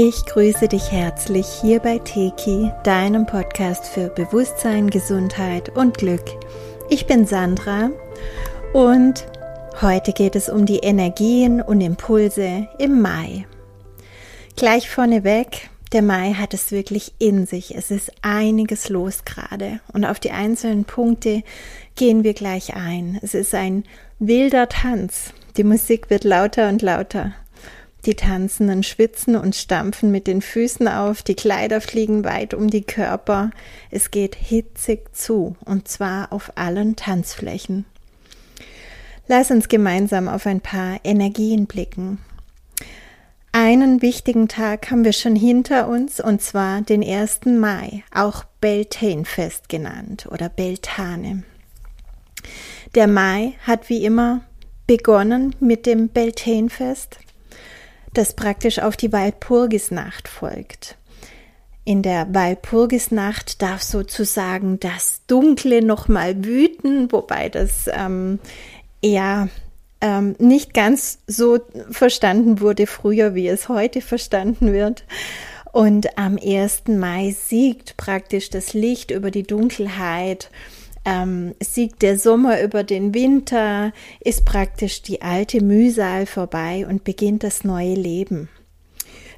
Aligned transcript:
Ich 0.00 0.26
grüße 0.26 0.68
dich 0.68 0.92
herzlich 0.92 1.48
hier 1.60 1.80
bei 1.80 1.98
Teki, 1.98 2.70
deinem 2.84 3.26
Podcast 3.26 3.84
für 3.88 4.10
Bewusstsein, 4.10 4.90
Gesundheit 4.90 5.70
und 5.70 5.98
Glück. 5.98 6.22
Ich 6.88 7.06
bin 7.06 7.26
Sandra 7.26 7.90
und 8.72 9.26
heute 9.82 10.12
geht 10.12 10.36
es 10.36 10.48
um 10.48 10.66
die 10.66 10.78
Energien 10.78 11.60
und 11.60 11.80
Impulse 11.80 12.68
im 12.78 13.02
Mai. 13.02 13.48
Gleich 14.54 14.88
vorneweg, 14.88 15.68
der 15.90 16.02
Mai 16.02 16.34
hat 16.34 16.54
es 16.54 16.70
wirklich 16.70 17.14
in 17.18 17.46
sich. 17.46 17.74
Es 17.74 17.90
ist 17.90 18.12
einiges 18.22 18.90
los 18.90 19.24
gerade 19.24 19.80
und 19.92 20.04
auf 20.04 20.20
die 20.20 20.30
einzelnen 20.30 20.84
Punkte 20.84 21.42
gehen 21.96 22.22
wir 22.22 22.34
gleich 22.34 22.76
ein. 22.76 23.18
Es 23.20 23.34
ist 23.34 23.52
ein 23.52 23.82
wilder 24.20 24.68
Tanz. 24.68 25.32
Die 25.56 25.64
Musik 25.64 26.08
wird 26.08 26.22
lauter 26.22 26.68
und 26.68 26.82
lauter. 26.82 27.32
Die 28.08 28.14
Tanzenden 28.14 28.84
schwitzen 28.84 29.36
und 29.36 29.54
stampfen 29.54 30.10
mit 30.10 30.26
den 30.26 30.40
Füßen 30.40 30.88
auf, 30.88 31.22
die 31.22 31.34
Kleider 31.34 31.82
fliegen 31.82 32.24
weit 32.24 32.54
um 32.54 32.70
die 32.70 32.80
Körper. 32.80 33.50
Es 33.90 34.10
geht 34.10 34.34
hitzig 34.34 35.14
zu, 35.14 35.56
und 35.66 35.88
zwar 35.88 36.32
auf 36.32 36.52
allen 36.54 36.96
Tanzflächen. 36.96 37.84
Lass 39.26 39.50
uns 39.50 39.68
gemeinsam 39.68 40.26
auf 40.26 40.46
ein 40.46 40.62
paar 40.62 41.00
Energien 41.04 41.66
blicken. 41.66 42.16
Einen 43.52 44.00
wichtigen 44.00 44.48
Tag 44.48 44.90
haben 44.90 45.04
wir 45.04 45.12
schon 45.12 45.36
hinter 45.36 45.86
uns, 45.86 46.18
und 46.18 46.40
zwar 46.40 46.80
den 46.80 47.04
1. 47.04 47.40
Mai, 47.44 48.04
auch 48.10 48.44
Beltane-Fest 48.62 49.68
genannt 49.68 50.26
oder 50.30 50.48
Beltane. 50.48 51.42
Der 52.94 53.06
Mai 53.06 53.52
hat 53.66 53.90
wie 53.90 54.02
immer 54.02 54.40
begonnen 54.86 55.54
mit 55.60 55.84
dem 55.84 56.08
Beltane-Fest 56.08 57.18
das 58.14 58.34
praktisch 58.34 58.78
auf 58.78 58.96
die 58.96 59.12
Walpurgisnacht 59.12 60.28
folgt. 60.28 60.96
In 61.84 62.02
der 62.02 62.34
Walpurgisnacht 62.34 63.62
darf 63.62 63.82
sozusagen 63.82 64.78
das 64.78 65.22
Dunkle 65.26 65.82
nochmal 65.82 66.44
wüten, 66.44 67.10
wobei 67.10 67.48
das 67.48 67.88
ähm, 67.90 68.38
eher 69.00 69.48
ähm, 70.00 70.36
nicht 70.38 70.74
ganz 70.74 71.20
so 71.26 71.60
verstanden 71.90 72.60
wurde 72.60 72.86
früher, 72.86 73.34
wie 73.34 73.48
es 73.48 73.68
heute 73.68 74.00
verstanden 74.00 74.72
wird. 74.72 75.04
Und 75.72 76.18
am 76.18 76.38
1. 76.38 76.88
Mai 76.88 77.30
siegt 77.30 77.96
praktisch 77.96 78.50
das 78.50 78.74
Licht 78.74 79.10
über 79.10 79.30
die 79.30 79.42
Dunkelheit 79.42 80.50
ähm, 81.08 81.54
siegt 81.60 82.02
der 82.02 82.18
Sommer 82.18 82.60
über 82.60 82.84
den 82.84 83.14
Winter, 83.14 83.92
ist 84.20 84.44
praktisch 84.44 85.02
die 85.02 85.22
alte 85.22 85.62
Mühsal 85.62 86.26
vorbei 86.26 86.86
und 86.88 87.04
beginnt 87.04 87.44
das 87.44 87.64
neue 87.64 87.94
Leben. 87.94 88.48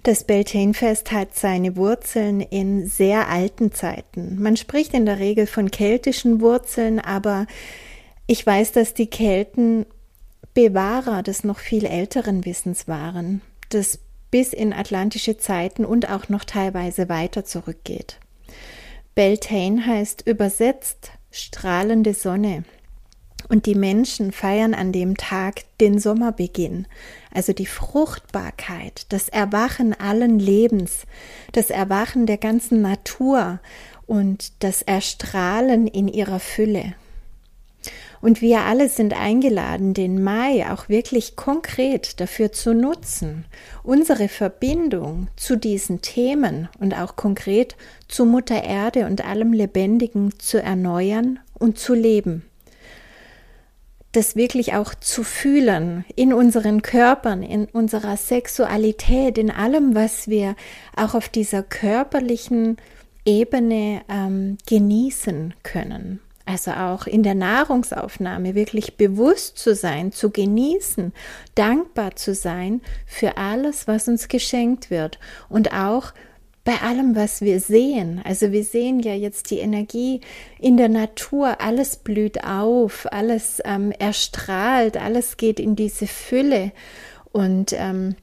Das 0.02 0.24
Beltane-Fest 0.24 1.12
hat 1.12 1.36
seine 1.36 1.76
Wurzeln 1.76 2.40
in 2.40 2.86
sehr 2.86 3.28
alten 3.28 3.70
Zeiten. 3.72 4.40
Man 4.40 4.56
spricht 4.56 4.94
in 4.94 5.04
der 5.04 5.18
Regel 5.18 5.46
von 5.46 5.70
keltischen 5.70 6.40
Wurzeln, 6.40 6.98
aber 6.98 7.46
ich 8.26 8.44
weiß, 8.44 8.72
dass 8.72 8.94
die 8.94 9.08
Kelten 9.08 9.86
Bewahrer 10.54 11.22
des 11.22 11.44
noch 11.44 11.58
viel 11.58 11.84
älteren 11.84 12.44
Wissens 12.44 12.88
waren, 12.88 13.42
das 13.68 14.00
bis 14.30 14.52
in 14.52 14.72
atlantische 14.72 15.36
Zeiten 15.36 15.84
und 15.84 16.10
auch 16.10 16.28
noch 16.28 16.44
teilweise 16.44 17.08
weiter 17.08 17.44
zurückgeht. 17.44 18.18
Beltane 19.14 19.84
heißt 19.84 20.26
übersetzt 20.26 21.12
strahlende 21.30 22.14
Sonne. 22.14 22.64
Und 23.48 23.66
die 23.66 23.74
Menschen 23.74 24.30
feiern 24.32 24.74
an 24.74 24.92
dem 24.92 25.16
Tag 25.16 25.62
den 25.80 25.98
Sommerbeginn, 25.98 26.86
also 27.32 27.52
die 27.52 27.66
Fruchtbarkeit, 27.66 29.06
das 29.08 29.28
Erwachen 29.28 29.92
allen 29.98 30.38
Lebens, 30.38 31.06
das 31.52 31.70
Erwachen 31.70 32.26
der 32.26 32.38
ganzen 32.38 32.80
Natur 32.80 33.58
und 34.06 34.52
das 34.62 34.82
Erstrahlen 34.82 35.86
in 35.86 36.06
ihrer 36.06 36.38
Fülle. 36.38 36.94
Und 38.20 38.42
wir 38.42 38.60
alle 38.60 38.88
sind 38.90 39.18
eingeladen, 39.18 39.94
den 39.94 40.22
Mai 40.22 40.70
auch 40.70 40.90
wirklich 40.90 41.36
konkret 41.36 42.20
dafür 42.20 42.52
zu 42.52 42.74
nutzen, 42.74 43.46
unsere 43.82 44.28
Verbindung 44.28 45.28
zu 45.36 45.56
diesen 45.56 46.02
Themen 46.02 46.68
und 46.78 46.94
auch 46.94 47.16
konkret 47.16 47.76
zu 48.08 48.26
Mutter 48.26 48.62
Erde 48.62 49.06
und 49.06 49.26
allem 49.26 49.54
Lebendigen 49.54 50.38
zu 50.38 50.62
erneuern 50.62 51.38
und 51.58 51.78
zu 51.78 51.94
leben. 51.94 52.44
Das 54.12 54.36
wirklich 54.36 54.74
auch 54.74 54.94
zu 54.94 55.22
fühlen 55.22 56.04
in 56.14 56.34
unseren 56.34 56.82
Körpern, 56.82 57.42
in 57.42 57.66
unserer 57.66 58.16
Sexualität, 58.16 59.38
in 59.38 59.50
allem, 59.50 59.94
was 59.94 60.28
wir 60.28 60.56
auch 60.96 61.14
auf 61.14 61.28
dieser 61.28 61.62
körperlichen 61.62 62.76
Ebene 63.24 64.02
ähm, 64.08 64.58
genießen 64.66 65.54
können. 65.62 66.20
Also 66.50 66.72
auch 66.72 67.06
in 67.06 67.22
der 67.22 67.36
Nahrungsaufnahme 67.36 68.56
wirklich 68.56 68.96
bewusst 68.96 69.56
zu 69.56 69.76
sein, 69.76 70.10
zu 70.10 70.30
genießen, 70.30 71.12
dankbar 71.54 72.16
zu 72.16 72.34
sein 72.34 72.80
für 73.06 73.36
alles, 73.36 73.86
was 73.86 74.08
uns 74.08 74.26
geschenkt 74.26 74.90
wird. 74.90 75.20
Und 75.48 75.72
auch 75.72 76.12
bei 76.64 76.78
allem, 76.78 77.14
was 77.14 77.40
wir 77.40 77.60
sehen. 77.60 78.20
Also 78.24 78.50
wir 78.50 78.64
sehen 78.64 78.98
ja 78.98 79.14
jetzt 79.14 79.52
die 79.52 79.60
Energie 79.60 80.22
in 80.58 80.76
der 80.76 80.88
Natur, 80.88 81.60
alles 81.60 81.96
blüht 81.96 82.42
auf, 82.42 83.06
alles 83.12 83.62
ähm, 83.64 83.92
erstrahlt, 83.92 84.96
alles 84.96 85.36
geht 85.36 85.60
in 85.60 85.76
diese 85.76 86.08
Fülle. 86.08 86.72
Und 87.30 87.72
ähm, 87.74 88.16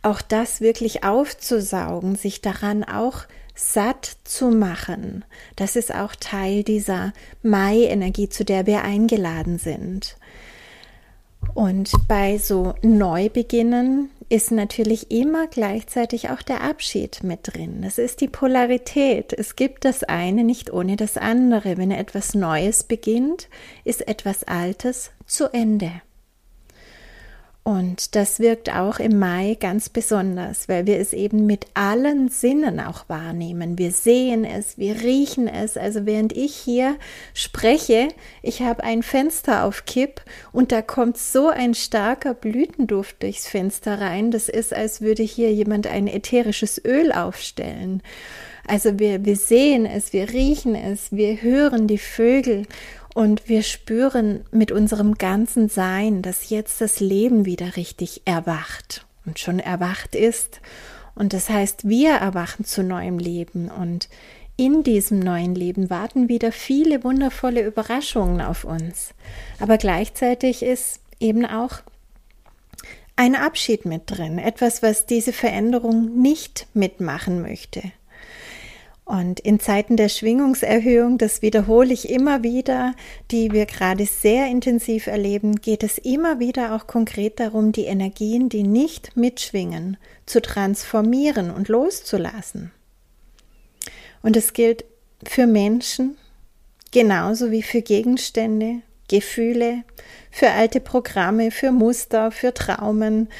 auch 0.00 0.22
das 0.22 0.62
wirklich 0.62 1.04
aufzusaugen, 1.04 2.16
sich 2.16 2.40
daran 2.40 2.82
auch 2.82 3.24
satt 3.58 4.16
zu 4.24 4.50
machen. 4.50 5.24
Das 5.56 5.74
ist 5.74 5.92
auch 5.92 6.14
Teil 6.14 6.62
dieser 6.62 7.12
Mai-Energie, 7.42 8.28
zu 8.28 8.44
der 8.44 8.66
wir 8.66 8.82
eingeladen 8.82 9.58
sind. 9.58 10.16
Und 11.54 11.90
bei 12.06 12.38
so 12.38 12.74
Neubeginnen 12.82 14.10
ist 14.28 14.52
natürlich 14.52 15.10
immer 15.10 15.46
gleichzeitig 15.46 16.30
auch 16.30 16.42
der 16.42 16.62
Abschied 16.62 17.24
mit 17.24 17.40
drin. 17.42 17.82
Das 17.82 17.98
ist 17.98 18.20
die 18.20 18.28
Polarität. 18.28 19.32
Es 19.32 19.56
gibt 19.56 19.84
das 19.84 20.04
eine 20.04 20.44
nicht 20.44 20.72
ohne 20.72 20.96
das 20.96 21.16
andere. 21.16 21.78
Wenn 21.78 21.90
etwas 21.90 22.34
Neues 22.34 22.84
beginnt, 22.84 23.48
ist 23.84 24.06
etwas 24.06 24.44
Altes 24.44 25.10
zu 25.26 25.52
Ende. 25.52 25.90
Und 27.68 28.16
das 28.16 28.40
wirkt 28.40 28.74
auch 28.74 28.98
im 28.98 29.18
Mai 29.18 29.54
ganz 29.60 29.90
besonders, 29.90 30.70
weil 30.70 30.86
wir 30.86 30.98
es 30.98 31.12
eben 31.12 31.44
mit 31.44 31.66
allen 31.74 32.30
Sinnen 32.30 32.80
auch 32.80 33.10
wahrnehmen. 33.10 33.76
Wir 33.76 33.90
sehen 33.90 34.46
es, 34.46 34.78
wir 34.78 35.02
riechen 35.02 35.48
es. 35.48 35.76
Also 35.76 36.06
während 36.06 36.34
ich 36.34 36.56
hier 36.56 36.96
spreche, 37.34 38.08
ich 38.40 38.62
habe 38.62 38.84
ein 38.84 39.02
Fenster 39.02 39.64
auf 39.64 39.84
Kipp 39.84 40.22
und 40.50 40.72
da 40.72 40.80
kommt 40.80 41.18
so 41.18 41.48
ein 41.48 41.74
starker 41.74 42.32
Blütenduft 42.32 43.22
durchs 43.22 43.46
Fenster 43.46 44.00
rein. 44.00 44.30
Das 44.30 44.48
ist, 44.48 44.72
als 44.72 45.02
würde 45.02 45.22
hier 45.22 45.52
jemand 45.52 45.88
ein 45.88 46.06
ätherisches 46.06 46.82
Öl 46.82 47.12
aufstellen. 47.12 48.02
Also 48.66 48.98
wir, 48.98 49.26
wir 49.26 49.36
sehen 49.36 49.84
es, 49.84 50.14
wir 50.14 50.30
riechen 50.30 50.74
es, 50.74 51.12
wir 51.12 51.42
hören 51.42 51.86
die 51.86 51.98
Vögel 51.98 52.64
und 53.18 53.48
wir 53.48 53.64
spüren 53.64 54.44
mit 54.52 54.70
unserem 54.70 55.14
ganzen 55.14 55.68
Sein, 55.68 56.22
dass 56.22 56.50
jetzt 56.50 56.80
das 56.80 57.00
Leben 57.00 57.46
wieder 57.46 57.74
richtig 57.74 58.22
erwacht 58.26 59.06
und 59.26 59.40
schon 59.40 59.58
erwacht 59.58 60.14
ist. 60.14 60.60
Und 61.16 61.32
das 61.32 61.50
heißt, 61.50 61.88
wir 61.88 62.12
erwachen 62.12 62.64
zu 62.64 62.84
neuem 62.84 63.18
Leben 63.18 63.72
und 63.72 64.08
in 64.56 64.84
diesem 64.84 65.18
neuen 65.18 65.56
Leben 65.56 65.90
warten 65.90 66.28
wieder 66.28 66.52
viele 66.52 67.02
wundervolle 67.02 67.66
Überraschungen 67.66 68.40
auf 68.40 68.62
uns. 68.62 69.14
Aber 69.58 69.78
gleichzeitig 69.78 70.62
ist 70.62 71.00
eben 71.18 71.44
auch 71.44 71.80
ein 73.16 73.34
Abschied 73.34 73.84
mit 73.84 74.02
drin, 74.06 74.38
etwas, 74.38 74.80
was 74.80 75.06
diese 75.06 75.32
Veränderung 75.32 76.22
nicht 76.22 76.68
mitmachen 76.72 77.42
möchte. 77.42 77.82
Und 79.08 79.40
in 79.40 79.58
Zeiten 79.58 79.96
der 79.96 80.10
Schwingungserhöhung, 80.10 81.16
das 81.16 81.40
wiederhole 81.40 81.94
ich 81.94 82.10
immer 82.10 82.42
wieder, 82.42 82.94
die 83.30 83.52
wir 83.52 83.64
gerade 83.64 84.04
sehr 84.04 84.48
intensiv 84.48 85.06
erleben, 85.06 85.62
geht 85.62 85.82
es 85.82 85.96
immer 85.96 86.40
wieder 86.40 86.74
auch 86.74 86.86
konkret 86.86 87.40
darum, 87.40 87.72
die 87.72 87.86
Energien, 87.86 88.50
die 88.50 88.64
nicht 88.64 89.16
mitschwingen, 89.16 89.96
zu 90.26 90.42
transformieren 90.42 91.50
und 91.50 91.68
loszulassen. 91.68 92.70
Und 94.20 94.36
es 94.36 94.52
gilt 94.52 94.84
für 95.26 95.46
Menschen 95.46 96.18
genauso 96.90 97.50
wie 97.50 97.62
für 97.62 97.80
Gegenstände, 97.80 98.82
Gefühle, 99.08 99.84
für 100.30 100.50
alte 100.50 100.80
Programme, 100.80 101.50
für 101.50 101.72
Muster, 101.72 102.30
für 102.30 102.52
Traumen, 102.52 103.30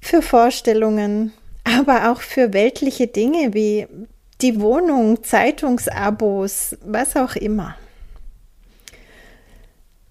für 0.00 0.20
Vorstellungen, 0.20 1.32
aber 1.62 2.10
auch 2.10 2.22
für 2.22 2.52
weltliche 2.52 3.06
Dinge 3.06 3.54
wie 3.54 3.86
die 4.42 4.60
Wohnung, 4.60 5.22
Zeitungsabos, 5.22 6.76
was 6.84 7.16
auch 7.16 7.36
immer. 7.36 7.76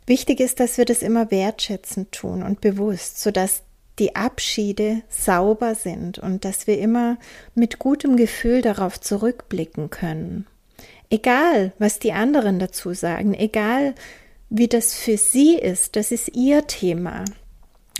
Wichtig 0.05 0.39
ist, 0.39 0.59
dass 0.59 0.77
wir 0.77 0.85
das 0.85 1.01
immer 1.01 1.29
wertschätzend 1.29 2.11
tun 2.11 2.41
und 2.41 2.61
bewusst, 2.61 3.21
sodass 3.21 3.61
die 3.99 4.15
Abschiede 4.15 5.03
sauber 5.09 5.75
sind 5.75 6.17
und 6.17 6.45
dass 6.45 6.65
wir 6.65 6.79
immer 6.79 7.17
mit 7.53 7.79
gutem 7.79 8.15
Gefühl 8.15 8.61
darauf 8.61 8.99
zurückblicken 8.99 9.89
können. 9.89 10.47
Egal, 11.09 11.73
was 11.79 11.99
die 11.99 12.13
anderen 12.13 12.59
dazu 12.59 12.93
sagen, 12.93 13.33
egal, 13.33 13.93
wie 14.49 14.67
das 14.67 14.95
für 14.95 15.17
sie 15.17 15.55
ist, 15.55 15.95
das 15.95 16.11
ist 16.11 16.35
ihr 16.35 16.65
Thema. 16.65 17.25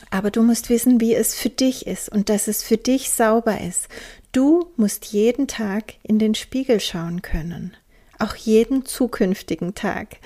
Aber 0.09 0.31
du 0.31 0.41
musst 0.41 0.69
wissen, 0.69 1.01
wie 1.01 1.13
es 1.13 1.35
für 1.35 1.49
dich 1.49 1.85
ist 1.85 2.09
und 2.09 2.29
dass 2.29 2.47
es 2.47 2.63
für 2.63 2.77
dich 2.77 3.11
sauber 3.11 3.61
ist. 3.61 3.87
Du 4.31 4.71
musst 4.75 5.05
jeden 5.05 5.47
Tag 5.47 5.95
in 6.03 6.19
den 6.19 6.35
Spiegel 6.35 6.79
schauen 6.79 7.21
können. 7.21 7.75
Auch 8.19 8.35
jeden 8.35 8.85
zukünftigen 8.85 9.73
Tag. 9.73 10.17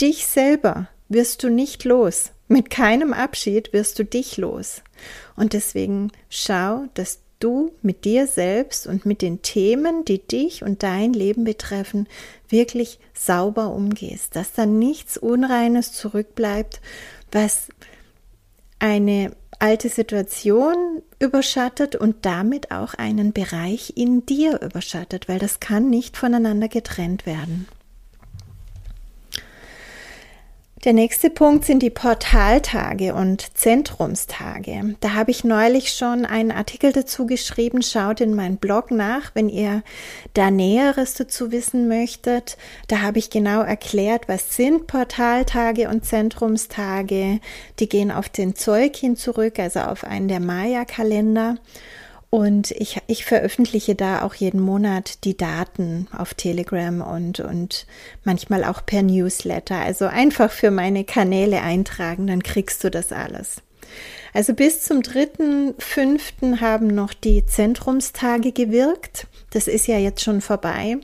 Dich 0.00 0.26
selber 0.26 0.88
wirst 1.08 1.42
du 1.42 1.50
nicht 1.50 1.84
los. 1.84 2.30
Mit 2.48 2.70
keinem 2.70 3.12
Abschied 3.12 3.72
wirst 3.72 3.98
du 3.98 4.04
dich 4.04 4.36
los. 4.36 4.82
Und 5.36 5.52
deswegen 5.52 6.10
schau, 6.30 6.84
dass 6.94 7.20
du 7.38 7.72
mit 7.82 8.04
dir 8.04 8.26
selbst 8.26 8.86
und 8.86 9.06
mit 9.06 9.22
den 9.22 9.42
Themen, 9.42 10.04
die 10.04 10.26
dich 10.26 10.62
und 10.62 10.82
dein 10.82 11.12
Leben 11.12 11.44
betreffen, 11.44 12.06
wirklich 12.48 12.98
sauber 13.14 13.70
umgehst, 13.70 14.36
dass 14.36 14.52
da 14.52 14.66
nichts 14.66 15.16
Unreines 15.16 15.92
zurückbleibt, 15.92 16.80
was 17.32 17.68
eine 18.78 19.32
alte 19.58 19.88
Situation 19.88 21.02
überschattet 21.20 21.94
und 21.94 22.24
damit 22.24 22.70
auch 22.70 22.94
einen 22.94 23.32
Bereich 23.32 23.92
in 23.96 24.26
dir 24.26 24.60
überschattet, 24.62 25.28
weil 25.28 25.38
das 25.38 25.60
kann 25.60 25.90
nicht 25.90 26.16
voneinander 26.16 26.68
getrennt 26.68 27.26
werden. 27.26 27.68
Der 30.84 30.94
nächste 30.94 31.28
Punkt 31.28 31.66
sind 31.66 31.82
die 31.82 31.90
Portaltage 31.90 33.12
und 33.14 33.54
Zentrumstage. 33.54 34.96
Da 35.00 35.12
habe 35.12 35.30
ich 35.30 35.44
neulich 35.44 35.92
schon 35.92 36.24
einen 36.24 36.50
Artikel 36.50 36.90
dazu 36.94 37.26
geschrieben. 37.26 37.82
Schaut 37.82 38.22
in 38.22 38.34
meinen 38.34 38.56
Blog 38.56 38.90
nach, 38.90 39.34
wenn 39.34 39.50
ihr 39.50 39.82
da 40.32 40.50
Näheres 40.50 41.12
dazu 41.12 41.52
wissen 41.52 41.86
möchtet. 41.86 42.56
Da 42.88 43.02
habe 43.02 43.18
ich 43.18 43.28
genau 43.28 43.60
erklärt, 43.60 44.26
was 44.26 44.56
sind 44.56 44.86
Portaltage 44.86 45.90
und 45.90 46.06
Zentrumstage. 46.06 47.40
Die 47.78 47.88
gehen 47.90 48.10
auf 48.10 48.30
den 48.30 48.54
Zeug 48.56 48.96
hin 48.96 49.16
zurück, 49.16 49.58
also 49.58 49.80
auf 49.80 50.04
einen 50.04 50.28
der 50.28 50.40
Maya-Kalender. 50.40 51.58
Und 52.30 52.70
ich, 52.70 52.98
ich 53.08 53.24
veröffentliche 53.24 53.96
da 53.96 54.22
auch 54.22 54.34
jeden 54.34 54.60
Monat 54.60 55.24
die 55.24 55.36
Daten 55.36 56.06
auf 56.16 56.34
Telegram 56.34 57.00
und, 57.00 57.40
und 57.40 57.86
manchmal 58.22 58.62
auch 58.62 58.86
per 58.86 59.02
Newsletter. 59.02 59.76
Also 59.76 60.06
einfach 60.06 60.52
für 60.52 60.70
meine 60.70 61.02
Kanäle 61.02 61.60
eintragen, 61.60 62.28
dann 62.28 62.44
kriegst 62.44 62.84
du 62.84 62.90
das 62.90 63.10
alles. 63.10 63.62
Also 64.32 64.54
bis 64.54 64.82
zum 64.82 65.02
dritten, 65.02 65.74
fünften 65.78 66.60
haben 66.60 66.86
noch 66.86 67.14
die 67.14 67.44
Zentrumstage 67.46 68.52
gewirkt. 68.52 69.26
Das 69.50 69.66
ist 69.66 69.88
ja 69.88 69.98
jetzt 69.98 70.22
schon 70.22 70.40
vorbei. 70.40 70.98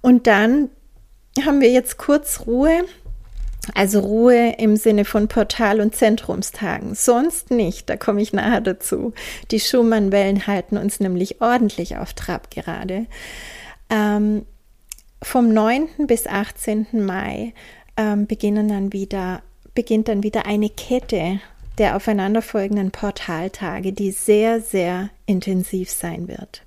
Und 0.00 0.26
dann 0.26 0.70
haben 1.46 1.60
wir 1.60 1.70
jetzt 1.70 1.98
kurz 1.98 2.46
Ruhe 2.46 2.84
also 3.74 4.00
Ruhe 4.00 4.54
im 4.58 4.76
Sinne 4.76 5.04
von 5.04 5.28
Portal- 5.28 5.80
und 5.80 5.94
Zentrumstagen. 5.94 6.94
Sonst 6.94 7.50
nicht, 7.50 7.88
da 7.88 7.96
komme 7.96 8.22
ich 8.22 8.32
nachher 8.32 8.60
dazu. 8.60 9.12
Die 9.50 9.60
Schumann-Wellen 9.60 10.46
halten 10.46 10.76
uns 10.76 11.00
nämlich 11.00 11.40
ordentlich 11.40 11.96
auf 11.96 12.14
Trab 12.14 12.50
gerade. 12.50 13.06
Ähm, 13.90 14.44
vom 15.22 15.52
9. 15.52 15.88
bis 16.06 16.26
18. 16.26 16.86
Mai 16.92 17.52
ähm, 17.96 18.26
beginnen 18.26 18.68
dann 18.68 18.92
wieder, 18.92 19.42
beginnt 19.74 20.08
dann 20.08 20.22
wieder 20.22 20.46
eine 20.46 20.70
Kette 20.70 21.40
der 21.78 21.96
aufeinanderfolgenden 21.96 22.90
Portaltage, 22.90 23.92
die 23.92 24.10
sehr, 24.10 24.60
sehr 24.60 25.10
intensiv 25.26 25.90
sein 25.90 26.28
wird. 26.28 26.62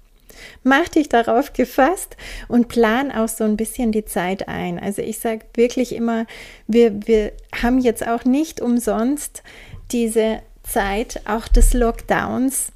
Mach 0.63 0.87
dich 0.89 1.09
darauf 1.09 1.53
gefasst 1.53 2.17
und 2.47 2.67
plan 2.67 3.11
auch 3.11 3.27
so 3.27 3.43
ein 3.43 3.57
bisschen 3.57 3.91
die 3.91 4.05
Zeit 4.05 4.47
ein. 4.47 4.79
Also 4.79 5.01
ich 5.01 5.19
sage 5.19 5.45
wirklich 5.55 5.93
immer, 5.95 6.25
wir, 6.67 7.07
wir 7.07 7.33
haben 7.61 7.79
jetzt 7.79 8.05
auch 8.07 8.25
nicht 8.25 8.61
umsonst 8.61 9.43
diese 9.91 10.41
Zeit 10.63 11.21
auch 11.25 11.47
des 11.47 11.73
Lockdowns 11.73 12.71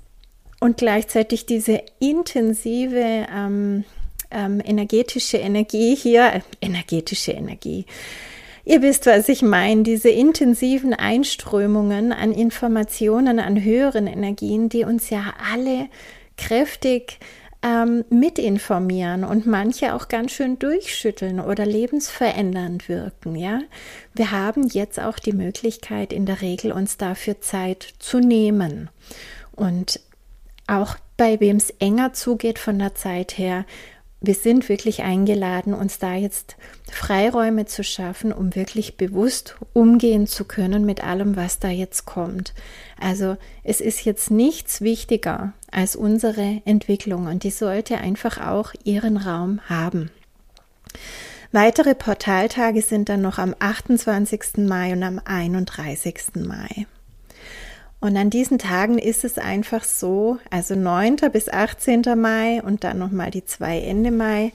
und 0.60 0.78
gleichzeitig 0.78 1.46
diese 1.46 1.82
intensive 2.00 3.28
ähm, 3.34 3.84
ähm, 4.32 4.62
energetische 4.64 5.38
Energie 5.38 5.96
hier, 5.96 6.34
äh, 6.34 6.42
energetische 6.62 7.32
Energie. 7.32 7.86
Ihr 8.66 8.82
wisst, 8.82 9.06
was 9.06 9.30
ich 9.30 9.44
meine, 9.44 9.84
diese 9.84 10.10
intensiven 10.10 10.94
Einströmungen 10.94 12.12
an 12.12 12.32
Informationen, 12.32 13.40
an 13.40 13.64
höheren 13.64 14.08
Energien, 14.08 14.70
die 14.70 14.84
uns 14.84 15.12
ja 15.12 15.36
alle 15.52 15.88
kräftig 16.36 17.20
ähm, 17.66 18.06
mitinformieren 18.12 19.24
und 19.24 19.48
manche 19.48 19.96
auch 19.96 20.08
ganz 20.08 20.32
schön 20.32 20.60
durchschütteln 20.60 21.40
oder 21.40 21.66
lebensverändernd 21.66 22.88
wirken. 22.88 23.36
Ja, 23.36 23.62
wir 24.14 24.30
haben 24.30 24.68
jetzt 24.68 25.00
auch 25.00 25.18
die 25.18 25.34
Möglichkeit, 25.34 26.14
in 26.14 26.28
der 26.28 26.42
Regel 26.42 26.72
uns 26.72 26.98
dafür 26.98 27.42
Zeit 27.42 27.96
zu 27.98 28.20
nehmen 28.20 28.90
und 29.52 30.00
auch 30.68 30.98
bei 31.18 31.40
wem 31.40 31.58
es 31.58 31.72
enger 31.80 32.14
zugeht 32.14 32.60
von 32.60 32.78
der 32.78 32.94
Zeit 32.94 33.38
her, 33.38 33.66
wir 34.26 34.34
sind 34.36 34.70
wirklich 34.70 35.04
eingeladen, 35.04 35.74
uns 35.74 36.00
da 36.00 36.14
jetzt 36.14 36.56
Freiräume 36.92 37.66
zu 37.66 37.84
schaffen, 37.84 38.32
um 38.32 38.56
wirklich 38.56 38.98
bewusst 38.98 39.58
umgehen 39.74 40.28
zu 40.28 40.46
können 40.46 40.86
mit 40.86 41.04
allem, 41.04 41.36
was 41.36 41.60
da 41.60 41.70
jetzt 41.70 42.06
kommt. 42.06 42.54
Also 43.00 43.38
es 43.64 43.82
ist 43.82 44.06
jetzt 44.06 44.32
nichts 44.32 44.82
wichtiger 44.82 45.54
als 45.72 45.96
unsere 45.96 46.62
Entwicklung 46.66 47.28
und 47.28 47.44
die 47.44 47.52
sollte 47.52 47.98
einfach 47.98 48.40
auch 48.40 48.74
ihren 48.84 49.18
Raum 49.18 49.62
haben. 49.68 50.12
Weitere 51.52 51.96
Portaltage 51.96 52.82
sind 52.82 53.08
dann 53.10 53.22
noch 53.22 53.38
am 53.38 53.56
28. 53.58 54.58
Mai 54.58 54.94
und 54.94 55.04
am 55.04 55.22
31. 55.24 56.36
Mai. 56.36 56.86
Und 58.06 58.18
an 58.18 58.30
diesen 58.30 58.60
Tagen 58.60 59.00
ist 59.00 59.26
es 59.26 59.40
einfach 59.40 59.84
so, 59.84 60.38
also 60.52 60.76
9. 60.76 61.16
bis 61.34 61.50
18. 61.50 62.04
Mai 62.16 62.62
und 62.62 62.84
dann 62.84 63.00
nochmal 63.00 63.32
die 63.32 63.46
zwei 63.46 63.80
Ende 63.80 64.12
Mai, 64.12 64.52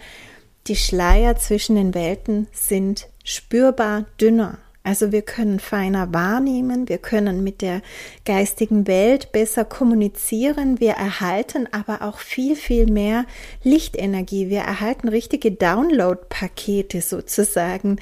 die 0.69 0.77
Schleier 0.77 1.35
zwischen 1.35 1.75
den 1.75 1.93
Welten 1.93 2.47
sind 2.53 3.09
spürbar 3.25 4.05
dünner. 4.21 4.59
Also 4.85 5.11
wir 5.11 5.23
können 5.23 5.59
feiner 5.59 6.15
wahrnehmen, 6.15 6.89
wir 6.89 6.99
können 6.99 7.43
mit 7.43 7.61
der 7.61 7.83
geistigen 8.25 8.87
Welt 8.87 9.33
besser 9.33 9.65
kommunizieren, 9.65 10.79
wir 10.79 10.93
erhalten 10.93 11.69
aber 11.73 12.03
auch 12.03 12.21
viel, 12.21 12.55
viel 12.55 12.87
mehr 12.87 13.25
Lichtenergie. 13.65 14.49
Wir 14.49 14.61
erhalten 14.61 15.09
richtige 15.09 15.51
Download-Pakete 15.51 17.01
sozusagen 17.01 17.99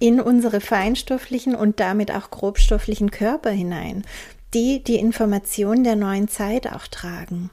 in 0.00 0.20
unsere 0.20 0.60
feinstofflichen 0.60 1.54
und 1.54 1.78
damit 1.78 2.10
auch 2.10 2.32
grobstofflichen 2.32 3.12
Körper 3.12 3.50
hinein 3.50 4.02
die 4.54 4.82
die 4.82 4.96
Information 4.96 5.84
der 5.84 5.96
neuen 5.96 6.28
Zeit 6.28 6.66
auch 6.72 6.86
tragen. 6.86 7.50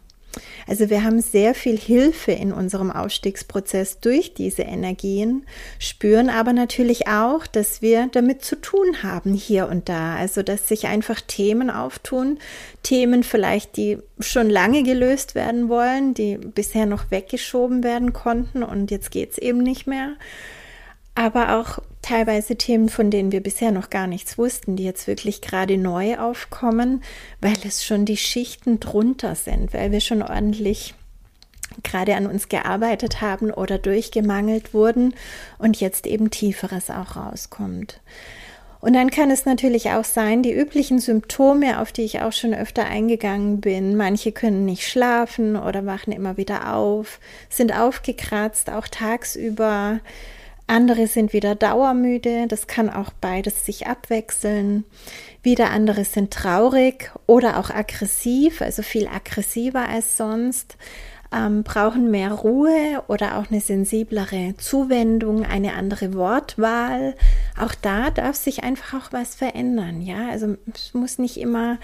Also 0.68 0.90
wir 0.90 1.04
haben 1.04 1.22
sehr 1.22 1.54
viel 1.54 1.78
Hilfe 1.78 2.32
in 2.32 2.52
unserem 2.52 2.92
Ausstiegsprozess 2.92 4.00
durch 4.00 4.34
diese 4.34 4.64
Energien, 4.64 5.46
spüren 5.80 6.30
aber 6.30 6.54
natürlich 6.54 7.08
auch, 7.08 7.48
dass 7.48 7.82
wir 7.82 8.08
damit 8.12 8.44
zu 8.44 8.60
tun 8.60 9.04
haben 9.04 9.34
hier 9.34 9.70
und 9.70 9.88
da. 9.88 10.16
Also 10.16 10.44
dass 10.44 10.68
sich 10.68 10.88
einfach 10.88 11.22
Themen 11.22 11.70
auftun, 11.70 12.40
Themen 12.84 13.24
vielleicht, 13.24 13.78
die 13.78 14.00
schon 14.20 14.50
lange 14.50 14.84
gelöst 14.84 15.36
werden 15.36 15.70
wollen, 15.70 16.14
die 16.14 16.38
bisher 16.38 16.86
noch 16.86 17.12
weggeschoben 17.12 17.84
werden 17.84 18.14
konnten 18.14 18.64
und 18.64 18.92
jetzt 18.92 19.12
geht's 19.12 19.38
eben 19.38 19.60
nicht 19.60 19.88
mehr 19.88 20.16
aber 21.16 21.58
auch 21.58 21.80
teilweise 22.06 22.56
Themen, 22.56 22.90
von 22.90 23.10
denen 23.10 23.32
wir 23.32 23.42
bisher 23.42 23.72
noch 23.72 23.90
gar 23.90 24.08
nichts 24.08 24.38
wussten, 24.38 24.76
die 24.76 24.84
jetzt 24.84 25.08
wirklich 25.08 25.42
gerade 25.42 25.78
neu 25.78 26.18
aufkommen, 26.18 27.04
weil 27.42 27.58
es 27.66 27.84
schon 27.84 28.06
die 28.06 28.18
Schichten 28.18 28.80
drunter 28.80 29.36
sind, 29.36 29.74
weil 29.74 29.92
wir 29.92 30.02
schon 30.02 30.22
ordentlich 30.22 30.94
gerade 31.84 32.16
an 32.16 32.28
uns 32.28 32.48
gearbeitet 32.48 33.22
haben 33.22 33.52
oder 33.52 33.80
durchgemangelt 33.80 34.74
wurden 34.74 35.16
und 35.58 35.80
jetzt 35.80 36.06
eben 36.06 36.30
tieferes 36.30 36.90
auch 36.90 37.16
rauskommt. 37.16 38.00
Und 38.82 38.94
dann 38.94 39.10
kann 39.10 39.32
es 39.32 39.46
natürlich 39.46 39.90
auch 39.90 40.04
sein, 40.06 40.44
die 40.44 40.54
üblichen 40.54 41.00
Symptome, 41.00 41.82
auf 41.82 41.92
die 41.92 42.04
ich 42.04 42.22
auch 42.22 42.34
schon 42.34 42.54
öfter 42.54 42.86
eingegangen 42.86 43.60
bin. 43.60 43.98
Manche 43.98 44.32
können 44.32 44.64
nicht 44.64 44.88
schlafen 44.88 45.56
oder 45.56 45.88
wachen 45.88 46.14
immer 46.14 46.38
wieder 46.38 46.76
auf, 46.76 47.20
sind 47.50 47.76
aufgekratzt, 47.76 48.70
auch 48.70 48.88
tagsüber 48.88 50.02
andere 50.68 51.08
sind 51.08 51.32
wieder 51.34 51.54
dauermüde, 51.56 52.48
das 52.48 52.68
kann 52.68 52.90
auch 52.90 53.12
beides 53.22 53.66
sich 53.66 53.86
abwechseln. 53.88 54.84
Wieder 55.44 55.70
andere 55.70 56.06
sind 56.06 56.34
traurig 56.34 57.12
oder 57.28 57.60
auch 57.60 57.70
aggressiv, 57.70 58.62
also 58.62 58.82
viel 58.82 59.08
aggressiver 59.08 59.88
als 59.88 60.18
sonst, 60.18 60.78
ähm, 61.32 61.64
brauchen 61.64 62.10
mehr 62.10 62.32
Ruhe 62.32 63.04
oder 63.08 63.38
auch 63.38 63.52
eine 63.52 63.62
sensiblere 63.62 64.56
Zuwendung, 64.58 65.46
eine 65.46 65.74
andere 65.74 66.14
Wortwahl. 66.14 67.16
Auch 67.60 67.76
da 67.76 68.10
darf 68.10 68.36
sich 68.36 68.64
einfach 68.64 69.00
auch 69.00 69.14
was 69.14 69.36
verändern, 69.36 70.02
ja. 70.02 70.30
Also 70.30 70.56
es 70.74 70.94
muss 70.94 71.20
nicht 71.20 71.38
immer 71.38 71.78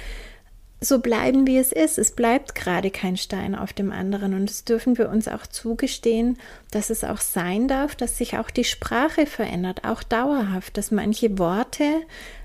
so 0.83 0.99
bleiben, 0.99 1.45
wie 1.45 1.59
es 1.59 1.71
ist. 1.71 1.99
Es 1.99 2.11
bleibt 2.11 2.55
gerade 2.55 2.89
kein 2.89 3.15
Stein 3.15 3.53
auf 3.53 3.71
dem 3.71 3.91
anderen. 3.91 4.33
Und 4.33 4.49
es 4.49 4.65
dürfen 4.65 4.97
wir 4.97 5.09
uns 5.09 5.27
auch 5.27 5.45
zugestehen, 5.45 6.39
dass 6.71 6.89
es 6.89 7.03
auch 7.03 7.19
sein 7.19 7.67
darf, 7.67 7.95
dass 7.95 8.17
sich 8.17 8.37
auch 8.39 8.49
die 8.49 8.63
Sprache 8.63 9.27
verändert, 9.27 9.85
auch 9.85 10.01
dauerhaft, 10.01 10.77
dass 10.77 10.89
manche 10.89 11.37
Worte 11.37 11.83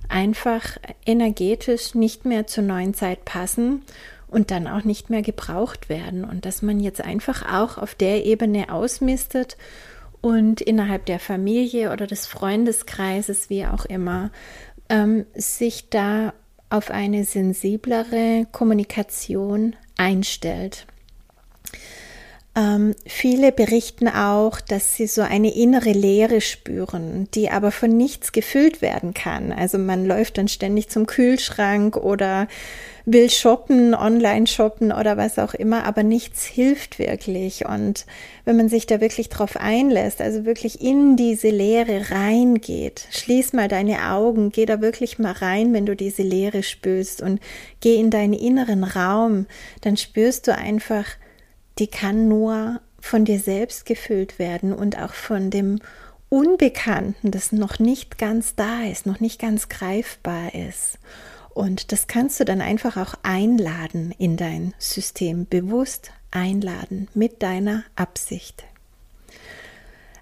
einfach 0.08 0.76
energetisch 1.06 1.94
nicht 1.94 2.26
mehr 2.26 2.46
zur 2.46 2.64
neuen 2.64 2.92
Zeit 2.92 3.24
passen 3.24 3.82
und 4.28 4.50
dann 4.50 4.66
auch 4.66 4.84
nicht 4.84 5.08
mehr 5.08 5.22
gebraucht 5.22 5.88
werden. 5.88 6.22
Und 6.24 6.44
dass 6.44 6.60
man 6.60 6.78
jetzt 6.78 7.00
einfach 7.00 7.50
auch 7.50 7.78
auf 7.78 7.94
der 7.94 8.26
Ebene 8.26 8.70
ausmistet 8.70 9.56
und 10.20 10.60
innerhalb 10.60 11.06
der 11.06 11.20
Familie 11.20 11.90
oder 11.90 12.06
des 12.06 12.26
Freundeskreises, 12.26 13.48
wie 13.48 13.64
auch 13.64 13.86
immer, 13.86 14.30
ähm, 14.90 15.24
sich 15.34 15.88
da 15.88 16.34
auf 16.70 16.90
eine 16.90 17.24
sensiblere 17.24 18.46
Kommunikation 18.52 19.76
einstellt. 19.96 20.86
Ähm, 22.56 22.94
viele 23.04 23.52
berichten 23.52 24.08
auch, 24.08 24.62
dass 24.62 24.94
sie 24.96 25.06
so 25.06 25.20
eine 25.20 25.54
innere 25.54 25.92
Leere 25.92 26.40
spüren, 26.40 27.28
die 27.34 27.50
aber 27.50 27.70
von 27.70 27.94
nichts 27.94 28.32
gefüllt 28.32 28.80
werden 28.80 29.12
kann. 29.12 29.52
Also 29.52 29.76
man 29.76 30.06
läuft 30.06 30.38
dann 30.38 30.48
ständig 30.48 30.88
zum 30.88 31.04
Kühlschrank 31.04 31.98
oder 31.98 32.48
will 33.04 33.28
shoppen, 33.28 33.94
online 33.94 34.46
shoppen 34.46 34.90
oder 34.90 35.18
was 35.18 35.38
auch 35.38 35.52
immer, 35.52 35.84
aber 35.84 36.02
nichts 36.02 36.46
hilft 36.46 36.98
wirklich. 36.98 37.66
Und 37.66 38.06
wenn 38.46 38.56
man 38.56 38.70
sich 38.70 38.86
da 38.86 39.02
wirklich 39.02 39.28
drauf 39.28 39.58
einlässt, 39.58 40.22
also 40.22 40.46
wirklich 40.46 40.80
in 40.80 41.14
diese 41.16 41.50
Leere 41.50 42.10
reingeht, 42.10 43.06
schließ 43.10 43.52
mal 43.52 43.68
deine 43.68 44.10
Augen, 44.12 44.50
geh 44.50 44.64
da 44.64 44.80
wirklich 44.80 45.18
mal 45.18 45.32
rein, 45.32 45.74
wenn 45.74 45.84
du 45.84 45.94
diese 45.94 46.22
Leere 46.22 46.62
spürst 46.62 47.20
und 47.20 47.38
geh 47.82 47.96
in 47.96 48.08
deinen 48.08 48.32
inneren 48.32 48.82
Raum, 48.82 49.44
dann 49.82 49.98
spürst 49.98 50.48
du 50.48 50.54
einfach, 50.54 51.04
die 51.78 51.88
kann 51.88 52.28
nur 52.28 52.80
von 53.00 53.24
dir 53.24 53.38
selbst 53.38 53.86
gefüllt 53.86 54.38
werden 54.38 54.72
und 54.72 54.98
auch 54.98 55.12
von 55.12 55.50
dem 55.50 55.80
Unbekannten, 56.28 57.30
das 57.30 57.52
noch 57.52 57.78
nicht 57.78 58.18
ganz 58.18 58.56
da 58.56 58.82
ist, 58.84 59.06
noch 59.06 59.20
nicht 59.20 59.40
ganz 59.40 59.68
greifbar 59.68 60.54
ist. 60.54 60.98
Und 61.54 61.92
das 61.92 62.06
kannst 62.08 62.40
du 62.40 62.44
dann 62.44 62.60
einfach 62.60 62.96
auch 62.96 63.14
einladen 63.22 64.12
in 64.18 64.36
dein 64.36 64.74
System, 64.78 65.46
bewusst 65.46 66.10
einladen 66.30 67.08
mit 67.14 67.42
deiner 67.42 67.84
Absicht. 67.94 68.64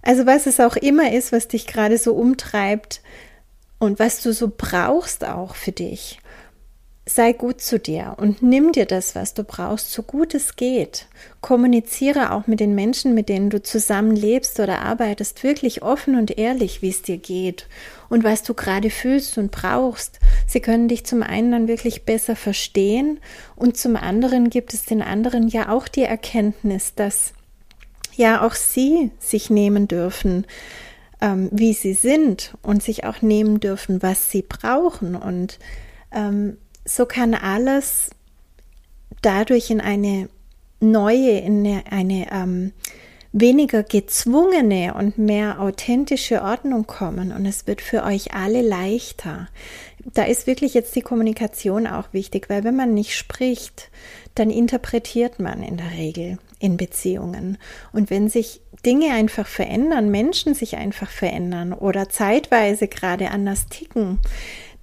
Also 0.02 0.26
was 0.26 0.46
es 0.46 0.61
auch 0.61 0.76
immer 0.76 1.12
ist, 1.12 1.32
was 1.32 1.49
dich 1.49 1.66
gerade 1.66 1.96
so 1.96 2.14
umtreibt 2.14 3.00
und 3.78 3.99
was 3.99 4.23
du 4.23 4.32
so 4.32 4.52
brauchst 4.54 5.25
auch 5.25 5.54
für 5.54 5.73
dich, 5.73 6.20
sei 7.06 7.34
gut 7.34 7.61
zu 7.61 7.78
dir 7.78 8.14
und 8.16 8.42
nimm 8.42 8.73
dir 8.73 8.87
das, 8.87 9.14
was 9.14 9.34
du 9.34 9.44
brauchst, 9.44 9.92
so 9.92 10.02
gut 10.02 10.34
es 10.34 10.56
geht. 10.56 11.06
Kommuniziere 11.42 12.32
auch 12.32 12.46
mit 12.46 12.61
den 12.61 12.75
Menschen, 12.75 13.14
mit 13.14 13.28
denen 13.28 13.50
du 13.50 13.62
zusammen 13.62 14.16
lebst 14.16 14.58
oder 14.58 14.80
arbeitest, 14.80 15.42
wirklich 15.42 15.82
offen 15.82 16.16
und 16.16 16.38
ehrlich, 16.38 16.80
wie 16.80 16.88
es 16.88 17.02
dir 17.02 17.18
geht 17.18 17.68
und 18.08 18.25
was 18.25 18.42
du 18.42 18.54
gerade 18.54 18.88
fühlst 18.88 19.37
und 19.37 19.50
brauchst. 19.50 20.18
Sie 20.46 20.61
können 20.61 20.88
dich 20.88 21.04
zum 21.04 21.23
einen 21.23 21.52
dann 21.52 21.68
wirklich 21.68 22.04
besser 22.04 22.37
verstehen 22.37 23.20
und 23.54 23.76
zum 23.76 23.96
anderen 23.96 24.49
gibt 24.49 24.73
es 24.73 24.87
den 24.87 25.02
anderen 25.02 25.49
ja 25.49 25.68
auch 25.68 25.88
die 25.88 26.04
Erkenntnis, 26.04 26.94
dass 26.94 27.34
ja 28.16 28.46
auch 28.46 28.54
sie 28.54 29.11
sich 29.18 29.50
nehmen 29.50 29.88
dürfen, 29.88 30.46
ähm, 31.20 31.50
wie 31.52 31.75
sie 31.75 31.92
sind 31.92 32.54
und 32.62 32.82
sich 32.82 33.04
auch 33.04 33.20
nehmen 33.20 33.61
dürfen, 33.61 34.02
was 34.02 34.30
sie 34.30 34.42
brauchen 34.42 35.16
und 35.16 35.58
ähm, 36.11 36.56
so 36.84 37.06
kann 37.06 37.34
alles 37.34 38.10
dadurch 39.22 39.70
in 39.70 39.80
eine 39.80 40.28
neue, 40.80 41.38
in 41.38 41.66
eine, 41.66 41.84
eine 41.90 42.26
ähm, 42.30 42.72
weniger 43.32 43.82
gezwungene 43.82 44.94
und 44.94 45.18
mehr 45.18 45.60
authentische 45.60 46.42
Ordnung 46.42 46.86
kommen 46.86 47.32
und 47.32 47.46
es 47.46 47.66
wird 47.66 47.80
für 47.80 48.04
euch 48.04 48.32
alle 48.32 48.62
leichter. 48.62 49.48
Da 50.12 50.24
ist 50.24 50.46
wirklich 50.46 50.74
jetzt 50.74 50.94
die 50.94 51.00
Kommunikation 51.00 51.86
auch 51.86 52.12
wichtig, 52.12 52.48
weil 52.48 52.62
wenn 52.62 52.76
man 52.76 52.94
nicht 52.94 53.16
spricht, 53.16 53.90
dann 54.34 54.50
interpretiert 54.50 55.40
man 55.40 55.62
in 55.62 55.76
der 55.76 55.92
Regel 55.92 56.38
in 56.60 56.76
Beziehungen. 56.76 57.58
Und 57.92 58.10
wenn 58.10 58.28
sich 58.28 58.60
Dinge 58.86 59.12
einfach 59.12 59.46
verändern, 59.46 60.10
Menschen 60.10 60.54
sich 60.54 60.76
einfach 60.76 61.10
verändern 61.10 61.72
oder 61.72 62.08
zeitweise 62.08 62.86
gerade 62.86 63.30
anders 63.30 63.66
ticken, 63.68 64.20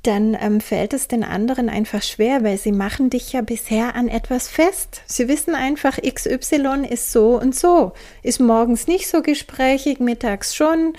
dann 0.04 0.36
ähm, 0.40 0.62
fällt 0.62 0.94
es 0.94 1.08
den 1.08 1.24
anderen 1.24 1.70
einfach 1.70 2.02
schwer, 2.02 2.44
weil 2.44 2.58
sie 2.58 2.72
machen 2.72 3.12
dich 3.12 3.34
ja 3.34 3.42
bisher 3.42 3.96
an 3.96 4.08
etwas 4.08 4.48
fest. 4.48 5.04
Sie 5.06 5.28
wissen 5.28 5.54
einfach, 5.54 6.00
XY 6.02 6.88
ist 6.90 7.12
so 7.12 7.40
und 7.40 7.54
so, 7.54 7.92
ist 8.24 8.40
morgens 8.40 8.88
nicht 8.88 9.08
so 9.08 9.22
gesprächig, 9.22 10.00
mittags 10.00 10.56
schon. 10.56 10.94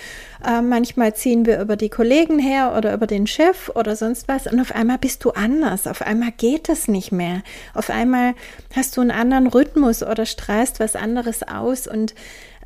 Äh, 0.46 0.62
manchmal 0.62 1.14
ziehen 1.14 1.46
wir 1.46 1.60
über 1.60 1.74
die 1.74 1.88
Kollegen 1.88 2.38
her 2.38 2.74
oder 2.76 2.94
über 2.94 3.08
den 3.08 3.26
Chef 3.26 3.70
oder 3.74 3.96
sonst 3.96 4.28
was 4.28 4.46
und 4.46 4.60
auf 4.60 4.72
einmal 4.72 4.98
bist 4.98 5.24
du 5.24 5.30
anders. 5.30 5.88
Auf 5.88 6.02
einmal 6.02 6.30
geht 6.30 6.68
es 6.68 6.86
nicht 6.86 7.10
mehr. 7.10 7.42
Auf 7.74 7.90
einmal 7.90 8.34
hast 8.74 8.96
du 8.96 9.00
einen 9.00 9.10
anderen 9.10 9.48
Rhythmus 9.48 10.04
oder 10.04 10.26
strahlst 10.26 10.78
was 10.78 10.94
anderes 10.94 11.42
aus 11.42 11.88
und 11.88 12.14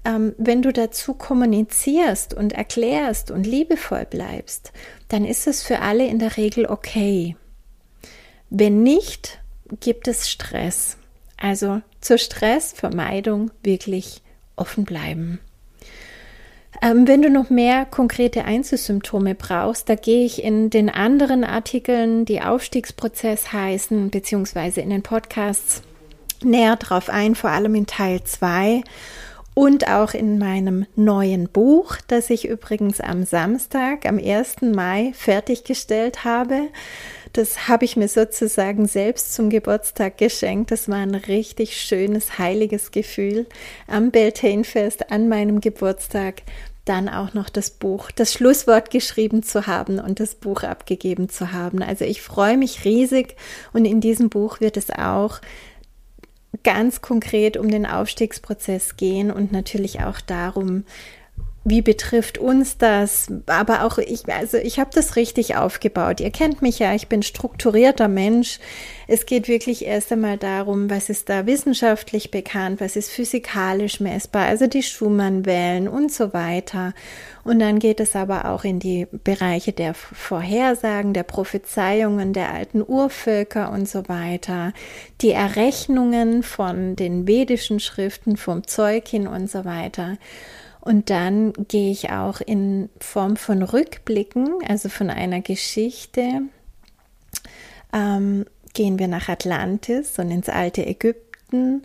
ähm, 0.07 0.35
wenn 0.39 0.63
du 0.63 0.73
dazu 0.73 1.15
kommunizierst 1.15 2.33
und 2.33 2.53
erklärst 2.53 3.31
und 3.31 3.45
liebevoll 3.45 4.07
bleibst, 4.09 4.73
dann 5.09 5.25
ist 5.25 5.47
es 5.47 5.63
für 5.63 5.81
alle 5.81 6.07
in 6.07 6.19
der 6.19 6.37
Regel 6.37 6.67
okay. 6.67 7.37
Wenn 8.51 8.83
nicht, 8.83 9.41
gibt 9.81 10.09
es 10.09 10.29
Stress. 10.31 10.97
Also 11.37 11.83
zur 12.01 12.19
Stressvermeidung 12.19 13.51
wirklich 13.63 14.23
offen 14.57 14.85
bleiben. 14.85 15.41
Ähm, 16.83 17.07
wenn 17.09 17.23
du 17.23 17.31
noch 17.31 17.51
mehr 17.51 17.87
konkrete 17.87 18.45
Einzelsymptome 18.45 19.35
brauchst, 19.35 19.89
da 19.89 19.95
gehe 19.95 20.25
ich 20.25 20.43
in 20.43 20.71
den 20.71 20.91
anderen 20.91 21.45
Artikeln, 21.45 22.25
die 22.25 22.43
Aufstiegsprozess 22.43 23.53
heißen, 23.53 24.11
beziehungsweise 24.11 24.81
in 24.83 24.91
den 24.91 25.03
Podcasts 25.03 25.83
näher 26.43 26.77
drauf 26.77 27.09
ein, 27.09 27.35
vor 27.35 27.51
allem 27.51 27.75
in 27.75 27.87
Teil 27.87 28.23
2 28.23 28.83
und 29.57 29.89
auch 29.89 30.13
in 30.13 30.37
meinem 30.37 30.85
neuen 30.97 31.49
Buch, 31.49 31.97
das 32.09 32.29
ich 32.29 32.47
übrigens 32.47 33.01
am 33.01 33.25
Samstag, 33.25 34.05
am 34.05 34.19
1. 34.19 34.57
Mai 34.61 35.13
fertiggestellt 35.15 36.25
habe. 36.25 36.69
Das 37.33 37.67
habe 37.67 37.87
ich 37.87 37.97
mir 37.97 38.09
sozusagen 38.09 38.87
selbst 38.87 39.33
zum 39.33 39.49
Geburtstag 39.49 40.19
geschenkt. 40.19 40.73
Das 40.73 40.91
war 40.91 40.99
ein 40.99 41.15
richtig 41.15 41.81
schönes, 41.81 42.37
heiliges 42.37 42.91
Gefühl 42.91 43.47
am 43.87 44.11
Beltane-Fest, 44.11 45.11
an 45.11 45.31
meinem 45.31 45.63
Geburtstag, 45.63 46.43
dann 46.85 47.09
auch 47.09 47.33
noch 47.33 47.49
das 47.49 47.71
Buch, 47.71 48.11
das 48.11 48.35
Schlusswort 48.35 48.91
geschrieben 48.91 49.43
zu 49.43 49.67
haben 49.67 49.99
und 49.99 50.21
das 50.21 50.35
Buch 50.35 50.65
abgegeben 50.65 51.31
zu 51.31 51.53
haben. 51.53 51.83
Also 51.83 52.05
ich 52.05 52.21
freue 52.21 52.59
mich 52.59 52.85
riesig 52.85 53.37
und 53.73 53.87
in 53.87 54.03
diesem 54.03 54.29
Buch 54.29 54.61
wird 54.61 54.77
es 54.77 54.91
auch 54.91 55.41
ganz 56.63 57.01
konkret 57.01 57.57
um 57.57 57.71
den 57.71 57.87
Aufstiegsprozess 57.87 58.97
gehen 58.97 59.31
und 59.31 59.53
natürlich 59.53 60.01
auch 60.01 60.21
darum, 60.21 60.85
wie 61.69 61.83
betrifft 61.83 62.39
uns 62.39 62.79
das? 62.79 63.27
Aber 63.47 63.85
auch 63.85 63.99
ich, 63.99 64.33
also 64.33 64.57
ich 64.57 64.79
habe 64.79 64.91
das 64.95 65.17
richtig 65.17 65.57
aufgebaut. 65.57 66.21
Ihr 66.21 66.31
kennt 66.31 66.63
mich 66.63 66.79
ja, 66.79 66.95
ich 66.95 67.09
bin 67.09 67.25
strukturierter 67.25 68.07
Mensch. 68.07 68.61
Es 69.09 69.27
geht 69.27 69.49
wirklich 69.49 69.85
erst 69.85 70.13
einmal 70.13 70.37
darum, 70.39 70.89
was 70.91 71.11
ist 71.11 71.29
da 71.29 71.45
wissenschaftlich 71.45 72.31
bekannt, 72.31 72.81
was 72.81 72.95
ist 72.95 73.11
physikalisch 73.11 73.99
messbar, 73.99 74.47
also 74.47 74.69
die 74.69 74.85
Schumann-Wellen 74.85 75.89
und 75.89 76.13
so 76.13 76.33
weiter. 76.33 76.95
Und 77.43 77.59
dann 77.59 77.81
geht 77.81 77.99
es 77.99 78.15
aber 78.15 78.45
auch 78.45 78.63
in 78.63 78.79
die 78.79 79.09
Bereiche 79.25 79.73
der 79.73 79.95
Vorhersagen, 79.95 81.15
der 81.15 81.25
Prophezeiungen 81.25 82.33
der 82.33 82.53
alten 82.53 82.83
Urvölker 82.87 83.73
und 83.73 83.89
so 83.89 84.09
weiter, 84.09 84.73
die 85.21 85.33
Errechnungen 85.33 86.45
von 86.45 86.95
den 86.95 87.27
vedischen 87.27 87.81
Schriften 87.81 88.37
vom 88.37 88.69
Zeug 88.69 89.09
hin 89.09 89.27
und 89.27 89.51
so 89.51 89.65
weiter. 89.65 90.17
Und 90.87 91.11
dann 91.11 91.53
gehe 91.67 91.91
ich 91.91 92.11
auch 92.11 92.41
in 92.41 92.91
Form 93.01 93.35
von 93.35 93.65
Rückblicken, 93.65 94.55
also 94.69 94.89
von 94.89 95.11
einer 95.11 95.41
Geschichte, 95.41 96.43
ähm, 97.93 98.45
gehen 98.73 98.97
wir 99.01 99.09
nach 99.09 99.29
Atlantis 99.29 100.17
und 100.21 100.31
ins 100.31 100.49
alte 100.49 100.87
Ägypten. 100.87 101.83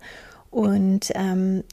Und 0.52 1.12
ähm, 1.16 1.64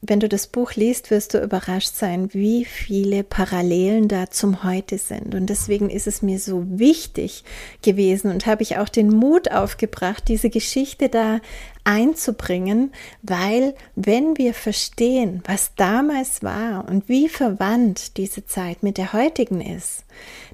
wenn 0.00 0.18
du 0.18 0.30
das 0.30 0.46
Buch 0.46 0.72
liest, 0.72 1.10
wirst 1.10 1.34
du 1.34 1.42
überrascht 1.42 1.94
sein, 1.94 2.32
wie 2.32 2.64
viele 2.64 3.22
Parallelen 3.22 4.08
da 4.08 4.30
zum 4.30 4.64
Heute 4.64 4.96
sind. 4.96 5.34
Und 5.34 5.50
deswegen 5.50 5.90
ist 5.90 6.06
es 6.06 6.22
mir 6.22 6.38
so 6.38 6.64
wichtig 6.66 7.44
gewesen 7.82 8.30
und 8.30 8.46
habe 8.46 8.62
ich 8.62 8.78
auch 8.78 8.88
den 8.88 9.10
Mut 9.10 9.50
aufgebracht, 9.50 10.24
diese 10.26 10.48
Geschichte 10.48 11.10
da 11.10 11.40
einzubringen, 11.84 12.92
weil 13.22 13.74
wenn 13.94 14.36
wir 14.38 14.54
verstehen, 14.54 15.42
was 15.46 15.74
damals 15.74 16.42
war 16.42 16.88
und 16.88 17.08
wie 17.08 17.28
verwandt 17.28 18.16
diese 18.16 18.46
Zeit 18.46 18.82
mit 18.82 18.98
der 18.98 19.12
heutigen 19.12 19.60
ist, 19.60 20.04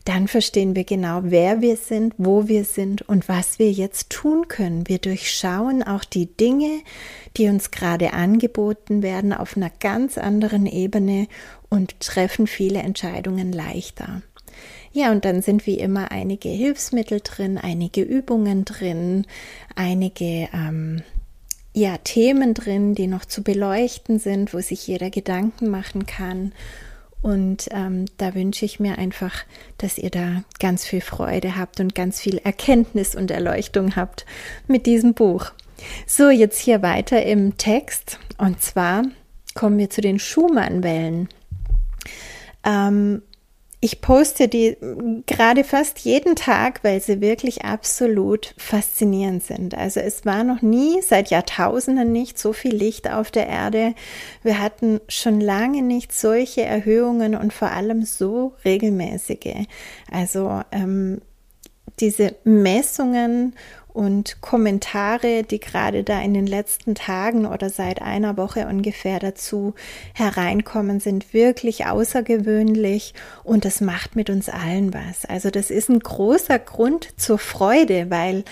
dann 0.04 0.26
verstehen 0.26 0.75
wir 0.75 0.85
genau, 0.85 1.20
wer 1.25 1.61
wir 1.61 1.76
sind, 1.76 2.14
wo 2.16 2.49
wir 2.49 2.64
sind 2.64 3.02
und 3.02 3.28
was 3.28 3.58
wir 3.58 3.70
jetzt 3.70 4.11
tun 4.11 4.49
können. 4.49 4.88
Wir 4.88 4.99
durchschauen 4.99 5.82
auch 5.82 6.04
die 6.04 6.35
Dinge, 6.35 6.80
die 7.37 7.49
uns 7.49 7.70
gerade 7.70 8.14
angeboten 8.14 9.02
werden, 9.02 9.35
auf 9.35 9.56
einer 9.56 9.70
ganz 9.80 10.16
anderen 10.16 10.66
Ebene 10.66 11.26
und 11.68 12.00
treffen 12.00 12.47
viele 12.47 12.78
Entscheidungen 12.78 13.52
leichter. 13.52 14.23
Ja, 14.92 15.12
und 15.12 15.25
dann 15.25 15.42
sind 15.42 15.66
wie 15.66 15.78
immer 15.78 16.11
einige 16.11 16.49
Hilfsmittel 16.49 17.20
drin, 17.23 17.58
einige 17.58 18.02
Übungen 18.02 18.64
drin, 18.64 19.26
einige 19.76 20.49
ähm, 20.52 21.02
ja, 21.78 21.97
Themen 21.99 22.54
drin, 22.54 22.94
die 22.94 23.06
noch 23.06 23.25
zu 23.25 23.42
beleuchten 23.42 24.18
sind, 24.18 24.52
wo 24.52 24.61
sich 24.61 24.87
jeder 24.87 25.11
Gedanken 25.11 25.70
machen 25.70 26.06
kann. 26.06 26.52
Und 27.23 27.68
ähm, 27.73 28.06
da 28.16 28.35
wünsche 28.35 28.64
ich 28.64 28.78
mir 28.80 28.99
einfach, 28.99 29.44
dass 29.76 29.99
ihr 29.99 30.11
da 30.11 30.44
ganz 30.61 30.85
viel 30.85 31.00
Freude 31.00 31.56
habt 31.56 31.80
und 31.80 31.94
ganz 31.94 32.20
viel 32.20 32.38
Erkenntnis 32.38 33.14
und 33.14 33.30
Erleuchtung 33.30 33.97
habt 33.97 34.26
mit 34.66 34.87
diesem 34.87 35.14
Buch. 35.14 35.52
So, 36.06 36.30
jetzt 36.30 36.58
hier 36.58 36.82
weiter 36.82 37.25
im 37.25 37.56
Text. 37.56 38.18
Und 38.38 38.61
zwar 38.61 39.02
kommen 39.54 39.78
wir 39.78 39.90
zu 39.90 40.00
den 40.00 40.18
Schumann-Wellen. 40.18 41.28
Ähm, 42.64 43.23
ich 43.80 44.00
poste 44.00 44.49
die 44.49 44.76
gerade 45.26 45.62
fast 45.62 46.00
jeden 46.00 46.35
Tag, 46.35 46.82
weil 46.82 47.00
sie 47.00 47.20
wirklich 47.20 47.64
absolut 47.64 48.54
faszinierend 48.56 49.44
sind. 49.44 49.76
Also 49.76 50.00
es 50.00 50.26
war 50.26 50.42
noch 50.42 50.62
nie, 50.62 51.00
seit 51.00 51.30
Jahrtausenden 51.30 52.11
nicht 52.11 52.40
so 52.40 52.52
viel 52.52 52.75
Licht 52.75 53.08
auf 53.08 53.30
der 53.30 53.47
Erde. 53.47 53.94
Wir 54.42 54.61
hatten 54.61 55.00
schon 55.08 55.40
lange 55.40 55.82
nicht 55.82 56.12
solche 56.12 56.62
Erhöhungen 56.62 57.37
und 57.37 57.52
vor 57.52 57.70
allem 57.70 58.04
so 58.04 58.54
regelmäßige. 58.64 59.66
Also 60.11 60.62
ähm, 60.73 61.20
diese 62.00 62.35
Messungen 62.42 63.54
und 63.99 64.40
Kommentare, 64.40 65.43
die 65.43 65.59
gerade 65.59 66.05
da 66.05 66.21
in 66.21 66.33
den 66.33 66.47
letzten 66.47 66.95
Tagen 66.95 67.47
oder 67.47 67.69
seit 67.69 68.00
einer 68.00 68.37
Woche 68.37 68.69
ungefähr 68.69 69.19
dazu 69.19 69.75
hereinkommen, 70.14 71.00
sind 71.00 71.35
wirklich 71.35 71.87
außergewöhnlich 71.87 73.12
und 73.43 73.64
das 73.64 73.81
macht 73.81 74.14
mit 74.14 74.31
uns 74.31 74.49
allen 74.49 74.95
was. 74.95 75.25
Also 75.25 75.50
das 75.50 75.73
ist 75.73 75.88
ein 75.88 75.99
großer 75.99 76.61
Grund 76.61 77.09
zur 77.17 77.40
Freude, 77.40 78.09
weil 78.09 78.45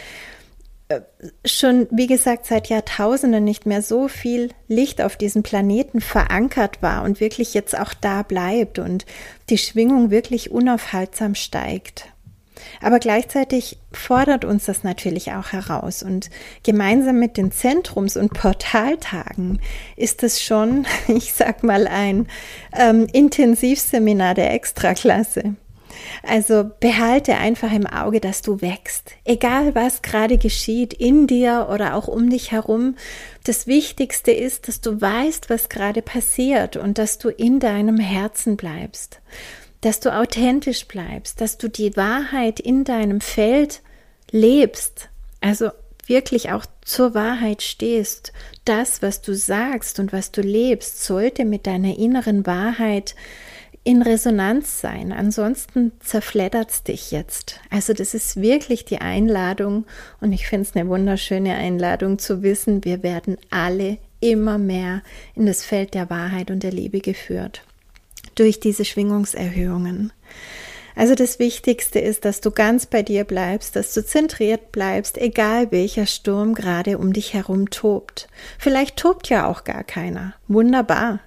äh, 0.88 1.02
schon, 1.44 1.86
wie 1.92 2.08
gesagt, 2.08 2.46
seit 2.46 2.66
Jahrtausenden 2.66 3.44
nicht 3.44 3.66
mehr 3.66 3.82
so 3.82 4.08
viel 4.08 4.50
Licht 4.66 5.00
auf 5.00 5.16
diesem 5.16 5.44
Planeten 5.44 6.00
verankert 6.00 6.82
war 6.82 7.04
und 7.04 7.20
wirklich 7.20 7.54
jetzt 7.54 7.78
auch 7.78 7.94
da 7.94 8.24
bleibt 8.24 8.80
und 8.80 9.06
die 9.48 9.58
Schwingung 9.58 10.10
wirklich 10.10 10.50
unaufhaltsam 10.50 11.36
steigt. 11.36 12.06
Aber 12.80 12.98
gleichzeitig 12.98 13.78
fordert 13.92 14.44
uns 14.44 14.66
das 14.66 14.84
natürlich 14.84 15.32
auch 15.32 15.52
heraus. 15.52 16.02
Und 16.02 16.30
gemeinsam 16.62 17.18
mit 17.18 17.36
den 17.36 17.52
Zentrums- 17.52 18.18
und 18.18 18.32
Portaltagen 18.32 19.60
ist 19.96 20.22
es 20.22 20.42
schon, 20.42 20.86
ich 21.08 21.32
sag 21.34 21.62
mal, 21.62 21.86
ein 21.86 22.28
ähm, 22.76 23.06
Intensivseminar 23.12 24.34
der 24.34 24.52
Extraklasse. 24.52 25.54
Also 26.22 26.70
behalte 26.80 27.36
einfach 27.36 27.72
im 27.72 27.86
Auge, 27.86 28.20
dass 28.20 28.42
du 28.42 28.60
wächst. 28.60 29.12
Egal 29.24 29.74
was 29.74 30.02
gerade 30.02 30.38
geschieht, 30.38 30.92
in 30.92 31.26
dir 31.26 31.68
oder 31.72 31.94
auch 31.94 32.08
um 32.08 32.28
dich 32.28 32.52
herum. 32.52 32.96
Das 33.44 33.66
Wichtigste 33.66 34.30
ist, 34.30 34.68
dass 34.68 34.80
du 34.80 35.00
weißt, 35.00 35.48
was 35.48 35.68
gerade 35.68 36.02
passiert 36.02 36.76
und 36.76 36.98
dass 36.98 37.18
du 37.18 37.28
in 37.30 37.60
deinem 37.60 37.98
Herzen 37.98 38.56
bleibst 38.56 39.20
dass 39.86 40.00
du 40.00 40.12
authentisch 40.12 40.88
bleibst, 40.88 41.40
dass 41.40 41.58
du 41.58 41.68
die 41.68 41.96
Wahrheit 41.96 42.58
in 42.58 42.82
deinem 42.82 43.20
Feld 43.20 43.82
lebst, 44.32 45.10
also 45.40 45.70
wirklich 46.08 46.50
auch 46.50 46.66
zur 46.82 47.14
Wahrheit 47.14 47.62
stehst. 47.62 48.32
Das, 48.64 49.00
was 49.00 49.22
du 49.22 49.32
sagst 49.32 50.00
und 50.00 50.12
was 50.12 50.32
du 50.32 50.40
lebst, 50.40 51.04
sollte 51.04 51.44
mit 51.44 51.68
deiner 51.68 51.96
inneren 51.96 52.46
Wahrheit 52.46 53.14
in 53.84 54.02
Resonanz 54.02 54.80
sein. 54.80 55.12
Ansonsten 55.12 55.92
zerfleddert 56.00 56.70
es 56.70 56.82
dich 56.82 57.12
jetzt. 57.12 57.60
Also 57.70 57.92
das 57.92 58.12
ist 58.12 58.42
wirklich 58.42 58.86
die 58.86 59.00
Einladung 59.00 59.84
und 60.20 60.32
ich 60.32 60.48
finde 60.48 60.68
es 60.68 60.74
eine 60.74 60.88
wunderschöne 60.88 61.54
Einladung 61.54 62.18
zu 62.18 62.42
wissen, 62.42 62.84
wir 62.84 63.04
werden 63.04 63.36
alle 63.50 63.98
immer 64.18 64.58
mehr 64.58 65.02
in 65.36 65.46
das 65.46 65.64
Feld 65.64 65.94
der 65.94 66.10
Wahrheit 66.10 66.50
und 66.50 66.64
der 66.64 66.72
Liebe 66.72 66.98
geführt 66.98 67.62
durch 68.34 68.60
diese 68.60 68.84
Schwingungserhöhungen. 68.84 70.12
Also 70.96 71.14
das 71.14 71.38
Wichtigste 71.38 71.98
ist, 71.98 72.24
dass 72.24 72.40
du 72.40 72.50
ganz 72.50 72.86
bei 72.86 73.02
dir 73.02 73.24
bleibst, 73.24 73.76
dass 73.76 73.92
du 73.92 74.04
zentriert 74.04 74.72
bleibst, 74.72 75.18
egal 75.18 75.70
welcher 75.70 76.06
Sturm 76.06 76.54
gerade 76.54 76.96
um 76.96 77.12
dich 77.12 77.34
herum 77.34 77.68
tobt. 77.68 78.28
Vielleicht 78.58 78.96
tobt 78.96 79.28
ja 79.28 79.46
auch 79.46 79.64
gar 79.64 79.84
keiner. 79.84 80.34
Wunderbar. 80.48 81.20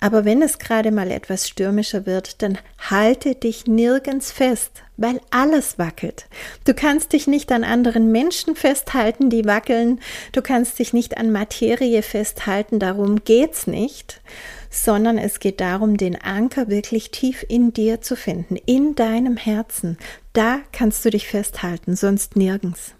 Aber 0.00 0.24
wenn 0.24 0.42
es 0.42 0.58
gerade 0.58 0.90
mal 0.90 1.10
etwas 1.10 1.46
stürmischer 1.46 2.06
wird, 2.06 2.42
dann 2.42 2.58
halte 2.78 3.34
dich 3.34 3.66
nirgends 3.66 4.32
fest, 4.32 4.82
weil 4.96 5.20
alles 5.30 5.78
wackelt. 5.78 6.26
Du 6.64 6.72
kannst 6.74 7.12
dich 7.12 7.26
nicht 7.26 7.52
an 7.52 7.64
anderen 7.64 8.10
Menschen 8.10 8.56
festhalten, 8.56 9.28
die 9.28 9.44
wackeln. 9.44 10.00
Du 10.32 10.40
kannst 10.40 10.78
dich 10.78 10.94
nicht 10.94 11.18
an 11.18 11.30
Materie 11.30 12.02
festhalten, 12.02 12.78
darum 12.78 13.24
geht's 13.24 13.66
nicht 13.66 14.20
sondern 14.70 15.18
es 15.18 15.40
geht 15.40 15.60
darum, 15.60 15.96
den 15.96 16.20
Anker 16.20 16.68
wirklich 16.68 17.10
tief 17.10 17.44
in 17.48 17.72
dir 17.72 18.00
zu 18.00 18.16
finden, 18.16 18.56
in 18.56 18.94
deinem 18.94 19.36
Herzen. 19.36 19.98
Da 20.32 20.60
kannst 20.72 21.04
du 21.04 21.10
dich 21.10 21.26
festhalten, 21.26 21.96
sonst 21.96 22.36
nirgends. 22.36 22.94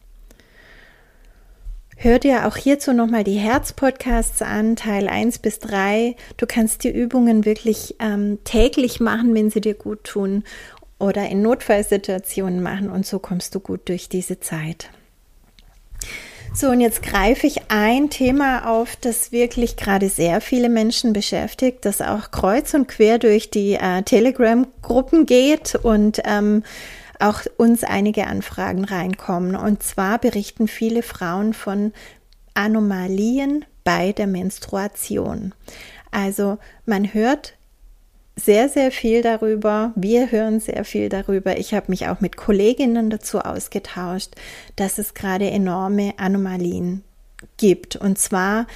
Hör 1.97 2.19
dir 2.19 2.47
auch 2.47 2.57
hierzu 2.57 2.95
nochmal 2.95 3.25
die 3.25 3.39
Herzpodcasts 3.39 4.41
an, 4.41 4.75
Teil 4.75 5.07
1 5.07 5.41
bis 5.41 5.59
3. 5.59 6.17
Du 6.39 6.47
kannst 6.47 6.83
die 6.83 6.91
Übungen 6.91 7.45
wirklich 7.45 7.97
ähm, 8.01 8.39
täglich 8.45 9.01
machen, 9.01 9.35
wenn 9.35 9.51
sie 9.51 9.61
dir 9.61 9.75
gut 9.75 10.05
tun 10.05 10.45
oder 10.99 11.29
in 11.29 11.43
Notfallsituationen 11.43 12.63
machen 12.63 12.91
und 12.91 13.05
so 13.05 13.19
kommst 13.19 13.55
du 13.55 13.61
gut 13.61 13.89
durch 13.89 14.09
diese 14.09 14.41
Zeit. 14.41 14.91
So, 16.53 16.69
und 16.69 16.81
jetzt 16.81 17.03
greife 17.03 17.47
ich 17.47 17.71
ein 17.71 18.11
Thema 18.11 18.69
auf, 18.69 18.97
das 18.97 19.31
wirklich 19.31 19.77
gerade 19.77 20.09
sehr 20.09 20.41
viele 20.41 20.69
Menschen 20.69 21.13
beschäftigt, 21.13 21.85
das 21.85 22.01
auch 22.01 22.33
kreuz 22.33 22.75
und 22.75 22.89
quer 22.89 23.19
durch 23.19 23.51
die 23.51 23.75
äh, 23.75 24.03
Telegram-Gruppen 24.03 25.27
geht 25.27 25.77
und 25.77 26.21
ähm, 26.25 26.65
auch 27.21 27.43
uns 27.57 27.85
einige 27.85 28.27
Anfragen 28.27 28.85
reinkommen. 28.85 29.55
Und 29.55 29.83
zwar 29.83 30.19
berichten 30.19 30.67
viele 30.67 31.03
Frauen 31.03 31.55
von 31.55 31.93
Anomalien 32.55 33.65
bei 33.85 34.13
der 34.13 34.27
Menstruation. 34.27 35.55
Also 36.11 36.59
man 36.85 37.15
hört 37.15 37.55
sehr, 38.37 38.69
sehr 38.69 38.91
viel 38.91 39.23
darüber. 39.23 39.93
Wir 39.97 40.31
hören 40.31 40.61
sehr 40.61 40.85
viel 40.85 41.09
darüber. 41.09 41.59
Ich 41.59 41.75
habe 41.75 41.87
mich 41.89 42.09
auch 42.09 42.21
mit 42.21 42.37
Kolleginnen 42.37 43.11
dazu 43.11 43.41
ausgetauscht, 43.41 44.35
dass 44.77 44.99
es 44.99 45.15
gerade 45.15 45.51
enorme 45.51 46.15
Anomalien 46.17 47.03
gibt. 47.57 47.97
Und 47.97 48.19
zwar 48.19 48.67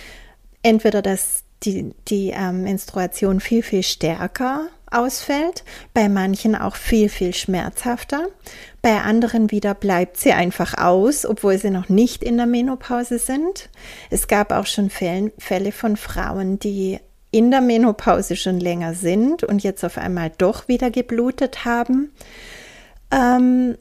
entweder, 0.62 1.02
dass 1.02 1.44
die, 1.62 1.94
die 2.08 2.30
ähm, 2.30 2.62
Menstruation 2.62 3.40
viel, 3.40 3.62
viel 3.62 3.82
stärker 3.82 4.68
ausfällt, 4.90 5.64
bei 5.92 6.08
manchen 6.08 6.54
auch 6.54 6.76
viel, 6.76 7.08
viel 7.08 7.34
schmerzhafter, 7.34 8.28
bei 8.82 9.00
anderen 9.00 9.50
wieder 9.50 9.74
bleibt 9.74 10.18
sie 10.18 10.32
einfach 10.32 10.74
aus, 10.78 11.26
obwohl 11.26 11.58
sie 11.58 11.70
noch 11.70 11.88
nicht 11.88 12.22
in 12.22 12.36
der 12.36 12.46
Menopause 12.46 13.18
sind. 13.18 13.70
Es 14.10 14.28
gab 14.28 14.52
auch 14.52 14.66
schon 14.66 14.90
Fälle 14.90 15.72
von 15.72 15.96
Frauen, 15.96 16.58
die 16.58 17.00
in 17.34 17.50
der 17.50 17.60
Menopause 17.60 18.36
schon 18.36 18.60
länger 18.60 18.94
sind 18.94 19.42
und 19.42 19.64
jetzt 19.64 19.84
auf 19.84 19.98
einmal 19.98 20.30
doch 20.38 20.68
wieder 20.68 20.92
geblutet 20.92 21.64
haben. 21.64 22.12
Ähm, 23.10 23.76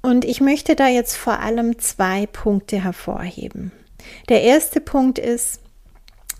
und 0.00 0.24
ich 0.24 0.40
möchte 0.40 0.76
da 0.76 0.86
jetzt 0.86 1.16
vor 1.16 1.40
allem 1.40 1.80
zwei 1.80 2.26
Punkte 2.26 2.84
hervorheben. 2.84 3.72
Der 4.28 4.42
erste 4.42 4.80
Punkt 4.80 5.18
ist, 5.18 5.58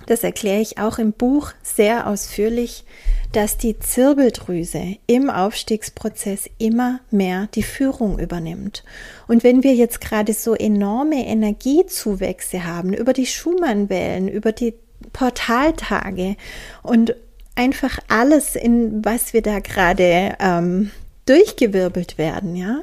das 0.07 0.23
erkläre 0.23 0.61
ich 0.61 0.79
auch 0.79 1.01
im 1.01 1.13
Buch 1.13 1.51
sehr 1.65 2.07
ausführlich, 2.07 2.85
dass 3.33 3.59
die 3.59 3.77
Zirbeldrüse 3.77 4.99
im 5.09 5.29
Aufstiegsprozess 5.29 6.49
immer 6.59 7.01
mehr 7.11 7.49
die 7.57 7.65
Führung 7.65 8.21
übernimmt. 8.21 8.85
Und 9.27 9.43
wenn 9.43 9.65
wir 9.65 9.75
jetzt 9.75 10.01
gerade 10.01 10.35
so 10.35 10.55
enorme 10.55 11.27
Energiezuwächse 11.27 12.65
haben 12.65 12.93
über 12.93 13.13
die 13.13 13.27
Schumannwellen, 13.27 14.29
über 14.29 14.53
die 14.53 14.75
Portaltage 15.17 16.37
und 16.83 17.17
einfach 17.55 17.99
alles, 18.09 18.55
in 18.55 19.03
was 19.03 19.33
wir 19.33 19.41
da 19.41 19.61
gerade 19.61 20.37
ähm, 20.39 20.91
durchgewirbelt 21.25 22.19
werden, 22.19 22.55
ja, 22.55 22.83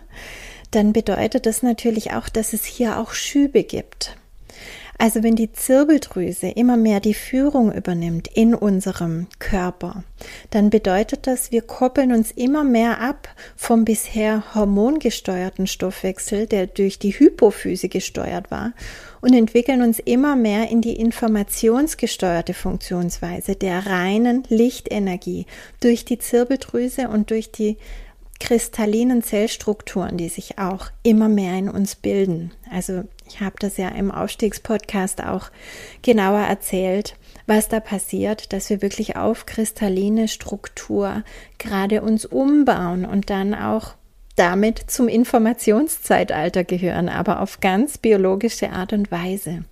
dann 0.71 0.93
bedeutet 0.93 1.45
das 1.45 1.61
natürlich 1.61 2.13
auch, 2.13 2.29
dass 2.29 2.53
es 2.53 2.65
hier 2.65 2.97
auch 2.97 3.13
Schübe 3.13 3.63
gibt. 3.63 4.17
Also 4.97 5.21
wenn 5.21 5.35
die 5.35 5.51
Zirbeldrüse 5.51 6.47
immer 6.47 6.75
mehr 6.75 6.99
die 6.99 7.13
Führung 7.13 7.71
übernimmt 7.71 8.29
in 8.33 8.55
unserem 8.55 9.27
Körper, 9.37 10.03
dann 10.49 10.71
bedeutet 10.71 11.27
das, 11.27 11.51
wir 11.51 11.61
koppeln 11.61 12.13
uns 12.13 12.31
immer 12.31 12.63
mehr 12.63 12.99
ab 12.99 13.27
vom 13.55 13.85
bisher 13.85 14.55
hormongesteuerten 14.55 15.67
Stoffwechsel, 15.67 16.47
der 16.47 16.67
durch 16.67 16.97
die 16.97 17.11
Hypophyse 17.11 17.89
gesteuert 17.89 18.49
war, 18.49 18.73
und 19.23 19.33
entwickeln 19.33 19.81
uns 19.81 19.99
immer 19.99 20.35
mehr 20.35 20.69
in 20.69 20.81
die 20.81 20.97
informationsgesteuerte 20.97 22.53
Funktionsweise 22.53 23.55
der 23.55 23.85
reinen 23.85 24.43
Lichtenergie 24.49 25.45
durch 25.79 26.03
die 26.03 26.19
Zirbeldrüse 26.19 27.07
und 27.07 27.29
durch 27.29 27.49
die 27.49 27.77
kristallinen 28.41 29.23
Zellstrukturen, 29.23 30.17
die 30.17 30.27
sich 30.27 30.59
auch 30.59 30.87
immer 31.03 31.29
mehr 31.29 31.57
in 31.57 31.69
uns 31.69 31.95
bilden. 31.95 32.51
Also 32.69 33.05
ich 33.25 33.39
habe 33.39 33.55
das 33.59 33.77
ja 33.77 33.87
im 33.87 34.11
Aufstiegspodcast 34.11 35.23
auch 35.23 35.51
genauer 36.01 36.41
erzählt, 36.41 37.15
was 37.47 37.69
da 37.69 37.79
passiert, 37.79 38.51
dass 38.51 38.69
wir 38.69 38.81
wirklich 38.81 39.15
auf 39.15 39.45
kristalline 39.45 40.27
Struktur 40.27 41.23
gerade 41.59 42.01
uns 42.01 42.25
umbauen 42.25 43.05
und 43.05 43.29
dann 43.29 43.53
auch 43.53 43.95
damit 44.35 44.79
zum 44.87 45.07
Informationszeitalter 45.07 46.63
gehören, 46.63 47.09
aber 47.09 47.41
auf 47.41 47.59
ganz 47.59 47.97
biologische 47.97 48.71
Art 48.71 48.93
und 48.93 49.11
Weise. 49.11 49.63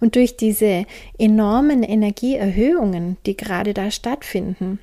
Und 0.00 0.16
durch 0.16 0.36
diese 0.36 0.86
enormen 1.18 1.82
Energieerhöhungen, 1.82 3.16
die 3.26 3.36
gerade 3.36 3.74
da 3.74 3.90
stattfinden, 3.90 4.78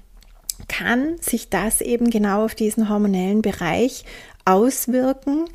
kann 0.67 1.17
sich 1.19 1.49
das 1.49 1.81
eben 1.81 2.09
genau 2.09 2.45
auf 2.45 2.55
diesen 2.55 2.89
hormonellen 2.89 3.41
Bereich 3.41 4.03
auswirken, 4.45 5.45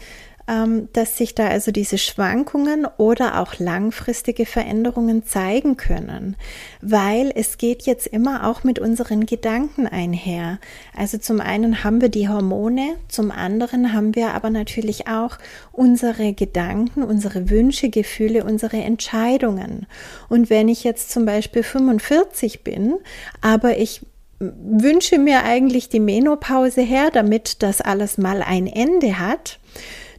dass 0.92 1.16
sich 1.16 1.34
da 1.34 1.48
also 1.48 1.70
diese 1.70 1.98
Schwankungen 1.98 2.86
oder 2.96 3.40
auch 3.40 3.58
langfristige 3.58 4.44
Veränderungen 4.44 5.24
zeigen 5.24 5.76
können, 5.76 6.36
weil 6.80 7.32
es 7.34 7.58
geht 7.58 7.82
jetzt 7.82 8.06
immer 8.06 8.48
auch 8.48 8.64
mit 8.64 8.78
unseren 8.78 9.24
Gedanken 9.26 9.86
einher. 9.86 10.58
Also 10.96 11.18
zum 11.18 11.40
einen 11.40 11.84
haben 11.84 12.00
wir 12.00 12.08
die 12.08 12.28
Hormone, 12.28 12.96
zum 13.08 13.30
anderen 13.30 13.92
haben 13.92 14.14
wir 14.14 14.34
aber 14.34 14.50
natürlich 14.50 15.06
auch 15.06 15.38
unsere 15.70 16.32
Gedanken, 16.32 17.02
unsere 17.02 17.48
Wünsche, 17.48 17.88
Gefühle, 17.88 18.44
unsere 18.44 18.78
Entscheidungen. 18.78 19.86
Und 20.28 20.50
wenn 20.50 20.68
ich 20.68 20.82
jetzt 20.84 21.12
zum 21.12 21.24
Beispiel 21.24 21.62
45 21.62 22.64
bin, 22.64 22.94
aber 23.40 23.78
ich 23.78 24.02
wünsche 24.40 25.18
mir 25.18 25.44
eigentlich 25.44 25.88
die 25.88 26.00
Menopause 26.00 26.80
her, 26.80 27.10
damit 27.12 27.62
das 27.62 27.80
alles 27.80 28.18
mal 28.18 28.42
ein 28.42 28.66
Ende 28.66 29.18
hat, 29.18 29.58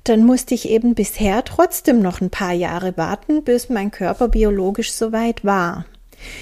dann 0.03 0.25
musste 0.25 0.53
ich 0.53 0.69
eben 0.69 0.95
bisher 0.95 1.43
trotzdem 1.43 2.01
noch 2.01 2.19
ein 2.21 2.29
paar 2.29 2.53
Jahre 2.53 2.97
warten, 2.97 3.43
bis 3.43 3.69
mein 3.69 3.91
Körper 3.91 4.27
biologisch 4.27 4.91
soweit 4.91 5.45
war. 5.45 5.85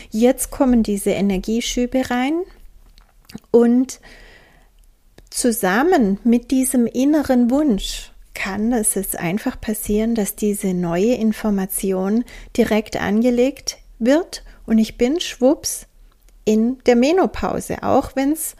Jetzt 0.09 0.51
kommen 0.51 0.83
diese 0.83 1.11
Energieschübe 1.11 2.09
rein 2.09 2.41
und 3.51 3.99
zusammen 5.29 6.19
mit 6.23 6.51
diesem 6.51 6.85
inneren 6.87 7.49
Wunsch 7.49 8.11
kann 8.33 8.71
es 8.73 8.95
jetzt 8.95 9.17
einfach 9.17 9.59
passieren, 9.59 10.15
dass 10.15 10.35
diese 10.35 10.73
neue 10.73 11.15
Information 11.15 12.23
direkt 12.57 12.97
angelegt 12.97 13.77
wird 13.99 14.43
und 14.65 14.77
ich 14.77 14.97
bin 14.97 15.19
schwupps 15.19 15.87
in 16.45 16.79
der 16.85 16.95
Menopause, 16.95 17.83
auch 17.83 18.15
wenn 18.15 18.31
es 18.31 18.55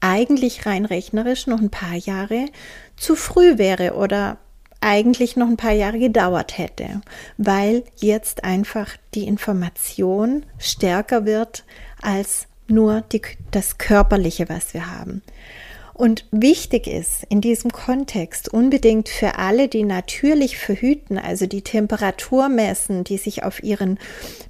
eigentlich 0.00 0.66
rein 0.66 0.84
rechnerisch 0.84 1.46
noch 1.46 1.60
ein 1.60 1.70
paar 1.70 1.94
Jahre 1.94 2.46
zu 3.00 3.16
früh 3.16 3.58
wäre 3.58 3.94
oder 3.94 4.36
eigentlich 4.80 5.36
noch 5.36 5.48
ein 5.48 5.56
paar 5.56 5.72
Jahre 5.72 5.98
gedauert 5.98 6.56
hätte, 6.56 7.00
weil 7.36 7.84
jetzt 7.96 8.44
einfach 8.44 8.96
die 9.14 9.26
Information 9.26 10.46
stärker 10.58 11.26
wird 11.26 11.64
als 12.00 12.46
nur 12.68 13.02
die, 13.12 13.20
das 13.50 13.78
Körperliche, 13.78 14.48
was 14.48 14.72
wir 14.72 14.94
haben. 14.94 15.22
Und 15.92 16.24
wichtig 16.30 16.86
ist 16.86 17.24
in 17.28 17.42
diesem 17.42 17.72
Kontext 17.72 18.48
unbedingt 18.48 19.10
für 19.10 19.36
alle, 19.36 19.68
die 19.68 19.82
natürlich 19.82 20.56
verhüten, 20.56 21.18
also 21.18 21.44
die 21.44 21.60
Temperatur 21.60 22.48
messen, 22.48 23.04
die 23.04 23.18
sich 23.18 23.42
auf 23.42 23.62
ihren 23.62 23.98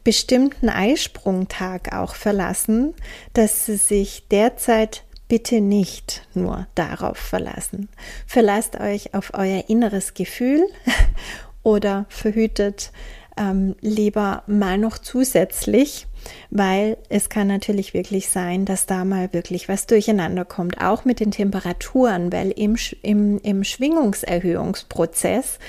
bestimmten 0.04 0.68
Eisprungtag 0.68 1.92
auch 1.92 2.14
verlassen, 2.14 2.94
dass 3.32 3.66
sie 3.66 3.78
sich 3.78 4.28
derzeit 4.30 5.02
bitte 5.30 5.60
nicht 5.60 6.26
nur 6.34 6.66
darauf 6.74 7.16
verlassen. 7.16 7.88
Verlasst 8.26 8.80
euch 8.80 9.14
auf 9.14 9.30
euer 9.32 9.64
inneres 9.68 10.12
Gefühl 10.12 10.66
oder 11.62 12.06
verhütet 12.08 12.90
ähm, 13.38 13.76
lieber 13.80 14.42
mal 14.48 14.76
noch 14.76 14.98
zusätzlich, 14.98 16.08
weil 16.50 16.96
es 17.10 17.28
kann 17.28 17.46
natürlich 17.46 17.94
wirklich 17.94 18.28
sein, 18.28 18.64
dass 18.64 18.86
da 18.86 19.04
mal 19.04 19.32
wirklich 19.32 19.68
was 19.68 19.86
durcheinander 19.86 20.44
kommt, 20.44 20.80
auch 20.82 21.04
mit 21.04 21.20
den 21.20 21.30
Temperaturen, 21.30 22.32
weil 22.32 22.50
im, 22.50 22.76
im, 23.02 23.38
im 23.38 23.62
Schwingungserhöhungsprozess 23.62 25.60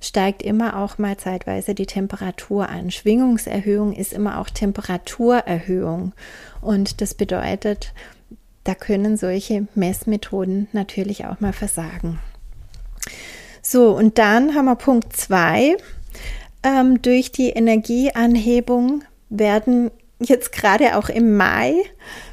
steigt 0.00 0.40
immer 0.42 0.78
auch 0.78 0.96
mal 0.96 1.18
zeitweise 1.18 1.74
die 1.74 1.84
Temperatur 1.84 2.70
an. 2.70 2.90
Schwingungserhöhung 2.90 3.92
ist 3.92 4.14
immer 4.14 4.40
auch 4.40 4.48
Temperaturerhöhung 4.48 6.14
und 6.62 7.02
das 7.02 7.12
bedeutet, 7.12 7.92
da 8.64 8.74
können 8.74 9.16
solche 9.16 9.66
Messmethoden 9.74 10.68
natürlich 10.72 11.26
auch 11.26 11.40
mal 11.40 11.52
versagen. 11.52 12.20
So, 13.62 13.96
und 13.96 14.18
dann 14.18 14.54
haben 14.54 14.66
wir 14.66 14.76
Punkt 14.76 15.16
2. 15.16 15.76
Ähm, 16.62 17.02
durch 17.02 17.32
die 17.32 17.50
Energieanhebung 17.50 19.04
werden 19.28 19.90
jetzt 20.18 20.52
gerade 20.52 20.96
auch 20.96 21.08
im 21.08 21.36
Mai 21.36 21.74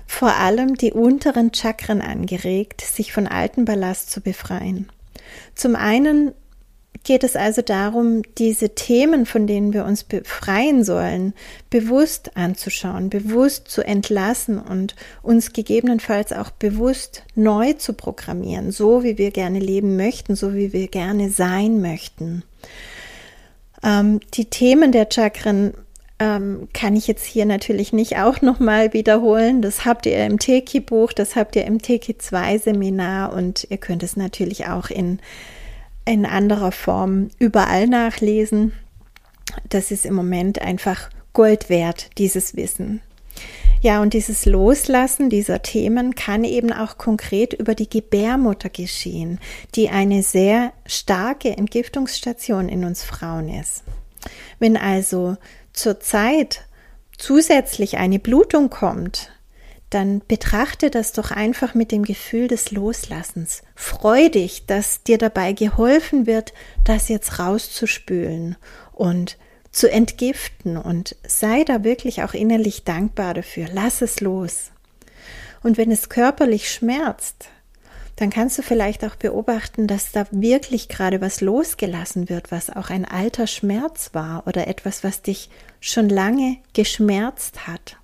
vor 0.05 0.35
allem 0.35 0.75
die 0.75 0.93
unteren 0.93 1.53
Chakren 1.53 2.01
angeregt, 2.01 2.81
sich 2.81 3.11
von 3.11 3.27
alten 3.27 3.65
Ballast 3.65 4.09
zu 4.11 4.21
befreien. 4.21 4.89
Zum 5.53 5.75
einen 5.75 6.33
geht 7.03 7.23
es 7.23 7.35
also 7.35 7.61
darum, 7.61 8.21
diese 8.37 8.75
Themen, 8.75 9.25
von 9.25 9.47
denen 9.47 9.73
wir 9.73 9.85
uns 9.85 10.03
befreien 10.03 10.83
sollen, 10.83 11.33
bewusst 11.69 12.37
anzuschauen, 12.37 13.09
bewusst 13.09 13.69
zu 13.69 13.81
entlassen 13.85 14.59
und 14.59 14.95
uns 15.21 15.53
gegebenenfalls 15.53 16.33
auch 16.33 16.49
bewusst 16.51 17.23
neu 17.35 17.73
zu 17.73 17.93
programmieren, 17.93 18.71
so 18.71 19.03
wie 19.03 19.17
wir 19.17 19.31
gerne 19.31 19.59
leben 19.59 19.97
möchten, 19.97 20.35
so 20.35 20.53
wie 20.53 20.73
wir 20.73 20.87
gerne 20.87 21.29
sein 21.29 21.81
möchten. 21.81 22.43
Ähm, 23.83 24.19
die 24.33 24.45
Themen 24.45 24.91
der 24.91 25.07
Chakren 25.11 25.73
ähm, 26.19 26.67
kann 26.73 26.95
ich 26.95 27.07
jetzt 27.07 27.25
hier 27.25 27.45
natürlich 27.45 27.93
nicht 27.93 28.17
auch 28.17 28.41
nochmal 28.41 28.93
wiederholen. 28.93 29.61
Das 29.61 29.85
habt 29.85 30.05
ihr 30.05 30.25
im 30.25 30.39
Teki-Buch, 30.39 31.13
das 31.13 31.35
habt 31.35 31.55
ihr 31.55 31.65
im 31.65 31.79
Teki-2-Seminar 31.79 33.33
und 33.33 33.67
ihr 33.69 33.77
könnt 33.77 34.03
es 34.03 34.17
natürlich 34.17 34.67
auch 34.67 34.89
in 34.89 35.19
in 36.07 36.25
anderer 36.25 36.71
Form 36.71 37.29
überall 37.39 37.87
nachlesen. 37.87 38.73
Das 39.69 39.91
ist 39.91 40.05
im 40.05 40.13
Moment 40.13 40.61
einfach 40.61 41.09
Gold 41.33 41.69
wert, 41.69 42.09
dieses 42.17 42.55
Wissen. 42.55 43.01
Ja, 43.81 44.01
und 44.01 44.13
dieses 44.13 44.45
Loslassen 44.45 45.29
dieser 45.29 45.61
Themen 45.61 46.15
kann 46.15 46.43
eben 46.43 46.73
auch 46.73 46.97
konkret 46.97 47.53
über 47.53 47.75
die 47.75 47.89
Gebärmutter 47.89 48.69
geschehen, 48.69 49.39
die 49.75 49.89
eine 49.89 50.23
sehr 50.23 50.73
starke 50.87 51.49
Entgiftungsstation 51.55 52.69
in 52.69 52.83
uns 52.83 53.03
Frauen 53.03 53.49
ist. 53.49 53.83
Wenn 54.57 54.77
also 54.77 55.37
zurzeit 55.73 56.65
zusätzlich 57.17 57.97
eine 57.97 58.17
Blutung 58.17 58.69
kommt, 58.71 59.31
dann 59.89 60.21
betrachte 60.27 60.89
das 60.89 61.13
doch 61.13 61.31
einfach 61.31 61.73
mit 61.73 61.91
dem 61.91 62.03
Gefühl 62.03 62.47
des 62.47 62.71
Loslassens. 62.71 63.63
Freu 63.75 64.29
dich, 64.29 64.65
dass 64.65 65.03
dir 65.03 65.17
dabei 65.17 65.53
geholfen 65.53 66.25
wird, 66.25 66.53
das 66.83 67.07
jetzt 67.07 67.39
rauszuspülen 67.39 68.57
und 68.91 69.37
zu 69.71 69.89
entgiften 69.89 70.77
und 70.77 71.15
sei 71.25 71.63
da 71.63 71.83
wirklich 71.83 72.23
auch 72.23 72.33
innerlich 72.33 72.83
dankbar 72.83 73.33
dafür. 73.33 73.67
Lass 73.71 74.01
es 74.01 74.19
los. 74.19 74.71
Und 75.63 75.77
wenn 75.77 75.91
es 75.91 76.09
körperlich 76.09 76.71
schmerzt, 76.71 77.47
dann 78.17 78.31
kannst 78.31 78.57
du 78.57 78.63
vielleicht 78.63 79.05
auch 79.05 79.15
beobachten, 79.15 79.85
dass 79.85 80.11
da 80.11 80.25
wirklich 80.31 80.89
gerade 80.89 81.21
was 81.21 81.39
losgelassen 81.39 82.29
wird, 82.29 82.51
was 82.51 82.69
auch 82.71 82.89
ein 82.89 83.05
alter 83.05 83.45
Schmerz 83.45 84.09
war 84.13 84.47
oder 84.47 84.67
etwas, 84.67 85.03
was 85.03 85.21
dich 85.21 85.49
schon 85.79 86.09
lange 86.09 86.57
geschmerzt 86.73 87.67
hat. 87.67 87.97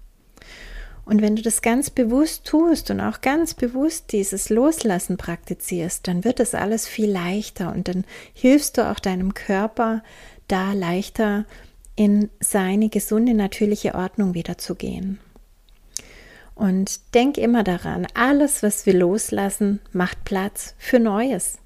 Und 1.05 1.21
wenn 1.21 1.35
du 1.35 1.41
das 1.41 1.61
ganz 1.61 1.89
bewusst 1.89 2.45
tust 2.45 2.89
und 2.89 3.01
auch 3.01 3.21
ganz 3.21 3.53
bewusst 3.53 4.11
dieses 4.13 4.49
Loslassen 4.49 5.17
praktizierst, 5.17 6.07
dann 6.07 6.23
wird 6.23 6.39
das 6.39 6.55
alles 6.55 6.87
viel 6.87 7.11
leichter 7.11 7.73
und 7.73 7.89
dann 7.89 8.05
hilfst 8.33 8.77
du 8.77 8.89
auch 8.89 8.99
deinem 8.99 9.33
Körper, 9.33 10.01
da 10.47 10.73
leichter 10.73 11.45
in 11.95 12.29
seine 12.39 12.89
gesunde, 12.89 13.33
natürliche 13.33 13.95
Ordnung 13.95 14.33
wiederzugehen. 14.33 15.19
Und 16.55 17.13
denk 17.13 17.37
immer 17.37 17.63
daran, 17.63 18.07
alles, 18.13 18.63
was 18.63 18.85
wir 18.85 18.93
loslassen, 18.93 19.79
macht 19.91 20.23
Platz 20.23 20.75
für 20.77 20.99
Neues. 20.99 21.57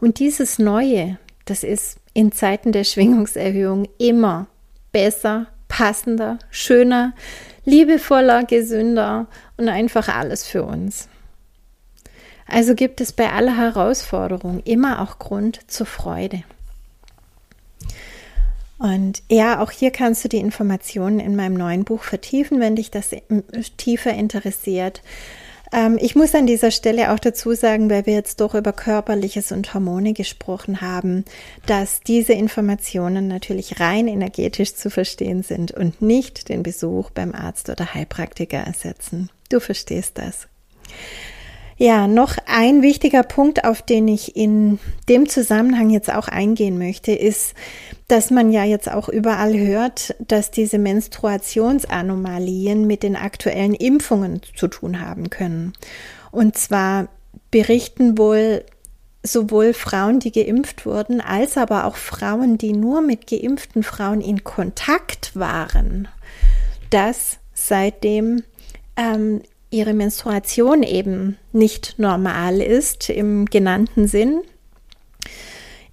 Und 0.00 0.18
dieses 0.18 0.58
Neue, 0.58 1.18
das 1.44 1.64
ist 1.64 1.98
in 2.14 2.32
Zeiten 2.32 2.72
der 2.72 2.84
Schwingungserhöhung 2.84 3.88
immer 3.98 4.46
besser, 4.92 5.48
passender, 5.66 6.38
schöner, 6.50 7.14
liebevoller, 7.68 8.44
gesünder 8.44 9.26
und 9.56 9.68
einfach 9.68 10.08
alles 10.08 10.46
für 10.46 10.64
uns. 10.64 11.08
Also 12.46 12.74
gibt 12.74 13.00
es 13.00 13.12
bei 13.12 13.30
aller 13.30 13.56
Herausforderung 13.56 14.62
immer 14.64 15.02
auch 15.02 15.18
Grund 15.18 15.60
zur 15.70 15.84
Freude. 15.84 16.44
Und 18.78 19.22
ja, 19.28 19.60
auch 19.60 19.70
hier 19.70 19.90
kannst 19.90 20.24
du 20.24 20.28
die 20.28 20.38
Informationen 20.38 21.20
in 21.20 21.36
meinem 21.36 21.54
neuen 21.54 21.84
Buch 21.84 22.04
vertiefen, 22.04 22.60
wenn 22.60 22.76
dich 22.76 22.90
das 22.90 23.10
tiefer 23.76 24.14
interessiert. 24.14 25.02
Ähm, 25.72 25.98
ich 26.00 26.14
muss 26.14 26.34
an 26.34 26.46
dieser 26.46 26.70
Stelle 26.70 27.12
auch 27.12 27.18
dazu 27.18 27.54
sagen, 27.54 27.90
weil 27.90 28.06
wir 28.06 28.14
jetzt 28.14 28.40
doch 28.40 28.54
über 28.54 28.72
körperliches 28.72 29.52
und 29.52 29.74
Hormone 29.74 30.12
gesprochen 30.12 30.80
haben, 30.80 31.24
dass 31.66 32.00
diese 32.00 32.32
Informationen 32.32 33.28
natürlich 33.28 33.80
rein 33.80 34.08
energetisch 34.08 34.74
zu 34.74 34.90
verstehen 34.90 35.42
sind 35.42 35.72
und 35.72 36.00
nicht 36.00 36.48
den 36.48 36.62
Besuch 36.62 37.10
beim 37.10 37.34
Arzt 37.34 37.68
oder 37.68 37.94
Heilpraktiker 37.94 38.58
ersetzen. 38.58 39.30
Du 39.50 39.60
verstehst 39.60 40.18
das. 40.18 40.48
Ja, 41.80 42.08
noch 42.08 42.36
ein 42.46 42.82
wichtiger 42.82 43.22
Punkt, 43.22 43.64
auf 43.64 43.82
den 43.82 44.08
ich 44.08 44.34
in 44.34 44.80
dem 45.08 45.28
Zusammenhang 45.28 45.90
jetzt 45.90 46.12
auch 46.12 46.26
eingehen 46.26 46.76
möchte, 46.76 47.12
ist, 47.12 47.54
dass 48.08 48.32
man 48.32 48.50
ja 48.50 48.64
jetzt 48.64 48.90
auch 48.90 49.08
überall 49.08 49.56
hört, 49.56 50.16
dass 50.18 50.50
diese 50.50 50.78
Menstruationsanomalien 50.78 52.84
mit 52.84 53.04
den 53.04 53.14
aktuellen 53.14 53.74
Impfungen 53.74 54.40
zu 54.56 54.66
tun 54.66 55.00
haben 55.00 55.30
können. 55.30 55.72
Und 56.32 56.58
zwar 56.58 57.06
berichten 57.52 58.18
wohl 58.18 58.64
sowohl 59.22 59.72
Frauen, 59.72 60.18
die 60.18 60.32
geimpft 60.32 60.84
wurden, 60.84 61.20
als 61.20 61.56
aber 61.56 61.84
auch 61.84 61.94
Frauen, 61.94 62.58
die 62.58 62.72
nur 62.72 63.02
mit 63.02 63.28
geimpften 63.28 63.84
Frauen 63.84 64.20
in 64.20 64.42
Kontakt 64.42 65.36
waren, 65.36 66.08
dass 66.90 67.38
seitdem 67.54 68.42
ähm, 68.96 69.42
ihre 69.70 69.94
Menstruation 69.94 70.82
eben 70.82 71.36
nicht 71.52 71.94
normal 71.98 72.60
ist 72.60 73.10
im 73.10 73.46
genannten 73.46 74.08
Sinn. 74.08 74.42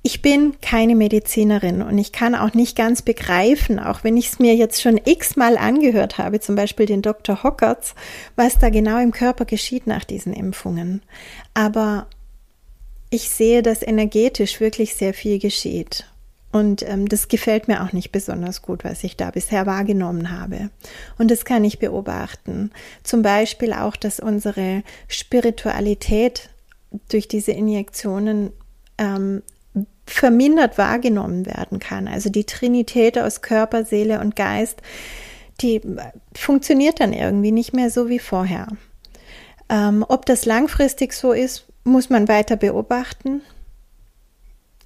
Ich 0.02 0.22
bin 0.22 0.62
keine 0.62 0.96
Medizinerin 0.96 1.82
und 1.82 1.98
ich 1.98 2.12
kann 2.12 2.36
auch 2.36 2.54
nicht 2.54 2.78
ganz 2.78 3.02
begreifen, 3.02 3.80
auch 3.80 4.04
wenn 4.04 4.18
ich 4.18 4.28
es 4.28 4.40
mir 4.40 4.56
jetzt 4.56 4.82
schon 4.82 5.02
x-mal 5.04 5.58
angehört 5.58 6.20
habe, 6.20 6.40
zum 6.40 6.56
Beispiel 6.56 6.86
den 6.86 7.02
Dr. 7.02 7.42
Hockerts, 7.42 7.96
was 8.36 8.60
da 8.60 8.70
genau 8.70 9.00
im 9.00 9.12
Körper 9.12 9.46
geschieht 9.46 9.88
nach 9.88 10.04
diesen 10.04 10.32
Impfungen. 10.32 11.02
Aber 11.56 12.06
ich 13.10 13.32
sehe, 13.32 13.64
dass 13.64 13.82
energetisch 13.82 14.60
wirklich 14.60 14.94
sehr 14.94 15.16
viel 15.16 15.40
geschieht. 15.40 16.06
Und 16.56 16.88
ähm, 16.88 17.10
das 17.10 17.28
gefällt 17.28 17.68
mir 17.68 17.84
auch 17.84 17.92
nicht 17.92 18.14
besonders 18.14 18.62
gut, 18.62 18.86
was 18.86 19.04
ich 19.04 19.18
da 19.18 19.30
bisher 19.30 19.66
wahrgenommen 19.66 20.32
habe. 20.32 20.70
Und 21.18 21.30
das 21.30 21.44
kann 21.44 21.66
ich 21.66 21.80
beobachten. 21.80 22.72
Zum 23.04 23.24
Beispiel 23.24 23.74
auch, 23.74 23.98
dass 23.98 24.22
unsere 24.22 24.82
Spiritualität 25.10 26.50
durch 27.10 27.28
diese 27.28 27.52
Injektionen 27.52 28.54
ähm, 28.98 29.44
vermindert 30.08 30.78
wahrgenommen 30.78 31.46
werden 31.46 31.80
kann. 31.80 32.08
Also 32.08 32.30
die 32.30 32.46
Trinität 32.46 33.20
aus 33.20 33.42
Körper, 33.42 33.84
Seele 33.84 34.22
und 34.22 34.38
Geist, 34.38 34.82
die 35.60 35.82
funktioniert 36.34 37.02
dann 37.02 37.12
irgendwie 37.12 37.52
nicht 37.52 37.74
mehr 37.74 37.90
so 37.90 38.08
wie 38.08 38.20
vorher. 38.20 38.68
Ähm, 39.68 40.06
ob 40.08 40.26
das 40.26 40.46
langfristig 40.46 41.12
so 41.12 41.34
ist, 41.34 41.66
muss 41.84 42.10
man 42.10 42.30
weiter 42.30 42.56
beobachten. 42.56 43.42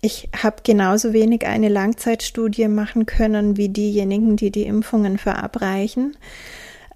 Ich 0.01 0.29
habe 0.35 0.57
genauso 0.63 1.13
wenig 1.13 1.45
eine 1.45 1.69
Langzeitstudie 1.69 2.67
machen 2.67 3.05
können 3.05 3.57
wie 3.57 3.69
diejenigen, 3.69 4.37
die 4.37 4.51
die 4.51 4.63
Impfungen 4.63 5.17
verabreichen. 5.17 6.17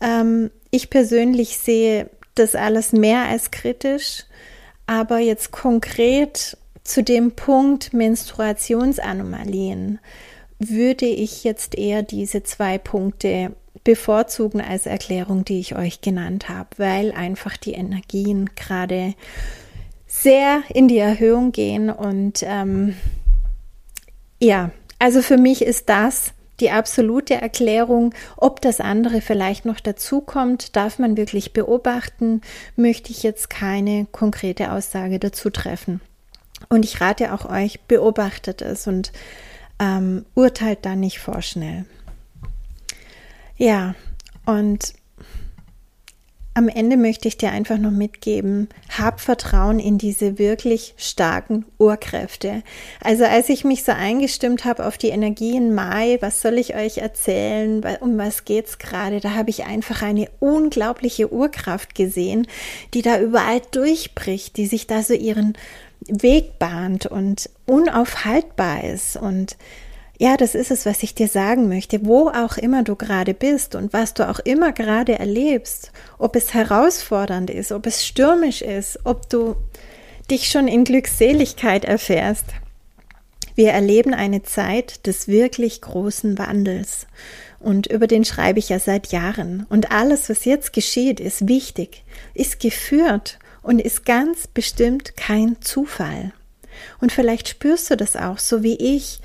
Ähm, 0.01 0.51
ich 0.71 0.89
persönlich 0.89 1.57
sehe 1.57 2.09
das 2.35 2.55
alles 2.55 2.93
mehr 2.93 3.25
als 3.25 3.51
kritisch, 3.51 4.23
aber 4.85 5.19
jetzt 5.19 5.51
konkret 5.51 6.57
zu 6.83 7.03
dem 7.03 7.31
Punkt 7.31 7.93
Menstruationsanomalien 7.93 9.99
würde 10.59 11.05
ich 11.05 11.43
jetzt 11.43 11.77
eher 11.77 12.03
diese 12.03 12.43
zwei 12.43 12.77
Punkte 12.77 13.51
bevorzugen 13.83 14.61
als 14.61 14.85
Erklärung, 14.85 15.43
die 15.45 15.59
ich 15.59 15.75
euch 15.75 16.01
genannt 16.01 16.49
habe, 16.49 16.69
weil 16.77 17.11
einfach 17.11 17.57
die 17.57 17.73
Energien 17.73 18.51
gerade 18.55 19.15
sehr 20.23 20.63
in 20.73 20.87
die 20.87 20.97
Erhöhung 20.97 21.51
gehen. 21.51 21.89
Und 21.89 22.43
ähm, 22.43 22.95
ja, 24.39 24.71
also 24.97 25.21
für 25.21 25.37
mich 25.37 25.61
ist 25.61 25.89
das 25.89 26.33
die 26.59 26.71
absolute 26.71 27.35
Erklärung. 27.35 28.13
Ob 28.37 28.61
das 28.61 28.79
andere 28.79 29.21
vielleicht 29.21 29.65
noch 29.65 29.79
dazu 29.79 30.21
kommt, 30.21 30.75
darf 30.75 30.97
man 30.97 31.17
wirklich 31.17 31.53
beobachten. 31.53 32.41
Möchte 32.75 33.11
ich 33.11 33.21
jetzt 33.21 33.49
keine 33.49 34.07
konkrete 34.11 34.71
Aussage 34.71 35.19
dazu 35.19 35.49
treffen. 35.49 35.99
Und 36.69 36.85
ich 36.85 37.01
rate 37.01 37.33
auch 37.33 37.45
euch, 37.49 37.81
beobachtet 37.81 38.61
es 38.61 38.87
und 38.87 39.11
ähm, 39.79 40.25
urteilt 40.35 40.79
dann 40.85 41.01
nicht 41.01 41.19
vorschnell. 41.19 41.85
Ja, 43.57 43.95
und 44.45 44.93
am 46.55 46.67
Ende 46.67 46.97
möchte 46.97 47.27
ich 47.27 47.37
dir 47.37 47.51
einfach 47.51 47.77
noch 47.77 47.91
mitgeben, 47.91 48.69
hab 48.95 49.19
Vertrauen 49.19 49.79
in 49.79 49.97
diese 49.97 50.37
wirklich 50.37 50.93
starken 50.97 51.65
Urkräfte. 51.79 52.61
Also 53.01 53.25
als 53.25 53.49
ich 53.49 53.63
mich 53.63 53.83
so 53.83 53.91
eingestimmt 53.91 54.63
habe 54.63 54.85
auf 54.85 54.97
die 54.97 55.09
Energie 55.09 55.55
in 55.55 55.73
Mai, 55.73 56.17
was 56.21 56.41
soll 56.41 56.59
ich 56.59 56.75
euch 56.75 56.99
erzählen, 56.99 57.83
um 58.01 58.17
was 58.17 58.45
geht's 58.45 58.77
gerade, 58.77 59.19
da 59.19 59.33
habe 59.33 59.49
ich 59.49 59.65
einfach 59.65 60.03
eine 60.03 60.27
unglaubliche 60.39 61.33
Urkraft 61.33 61.95
gesehen, 61.95 62.47
die 62.93 63.01
da 63.01 63.19
überall 63.19 63.61
durchbricht, 63.71 64.55
die 64.57 64.67
sich 64.67 64.85
da 64.85 65.01
so 65.01 65.13
ihren 65.13 65.57
Weg 66.07 66.59
bahnt 66.59 67.07
und 67.07 67.49
unaufhaltbar 67.65 68.83
ist. 68.83 69.17
Und 69.17 69.57
ja, 70.23 70.37
das 70.37 70.55
ist 70.55 70.71
es, 70.71 70.85
was 70.85 71.03
ich 71.03 71.15
dir 71.15 71.27
sagen 71.27 71.67
möchte. 71.67 72.05
Wo 72.05 72.29
auch 72.29 72.55
immer 72.55 72.83
du 72.83 72.95
gerade 72.95 73.33
bist 73.33 73.75
und 73.75 73.91
was 73.91 74.13
du 74.13 74.29
auch 74.29 74.39
immer 74.39 74.71
gerade 74.71 75.19
erlebst, 75.19 75.91
ob 76.17 76.37
es 76.37 76.53
herausfordernd 76.53 77.49
ist, 77.49 77.73
ob 77.73 77.85
es 77.85 78.05
stürmisch 78.05 78.61
ist, 78.61 78.99
ob 79.03 79.29
du 79.29 79.57
dich 80.31 80.47
schon 80.47 80.69
in 80.69 80.85
Glückseligkeit 80.85 81.83
erfährst. 81.83 82.45
Wir 83.55 83.71
erleben 83.71 84.13
eine 84.13 84.43
Zeit 84.43 85.05
des 85.07 85.27
wirklich 85.27 85.81
großen 85.81 86.37
Wandels. 86.37 87.05
Und 87.59 87.87
über 87.87 88.07
den 88.07 88.23
schreibe 88.23 88.59
ich 88.59 88.69
ja 88.69 88.79
seit 88.79 89.07
Jahren. 89.07 89.65
Und 89.67 89.91
alles, 89.91 90.29
was 90.29 90.45
jetzt 90.45 90.71
geschieht, 90.71 91.19
ist 91.19 91.49
wichtig, 91.49 92.05
ist 92.33 92.61
geführt 92.61 93.39
und 93.61 93.81
ist 93.81 94.05
ganz 94.05 94.47
bestimmt 94.47 95.17
kein 95.17 95.61
Zufall. 95.61 96.31
Und 97.01 97.11
vielleicht 97.11 97.49
spürst 97.49 97.91
du 97.91 97.97
das 97.97 98.15
auch, 98.15 98.39
so 98.39 98.63
wie 98.63 98.77
ich, 98.77 99.19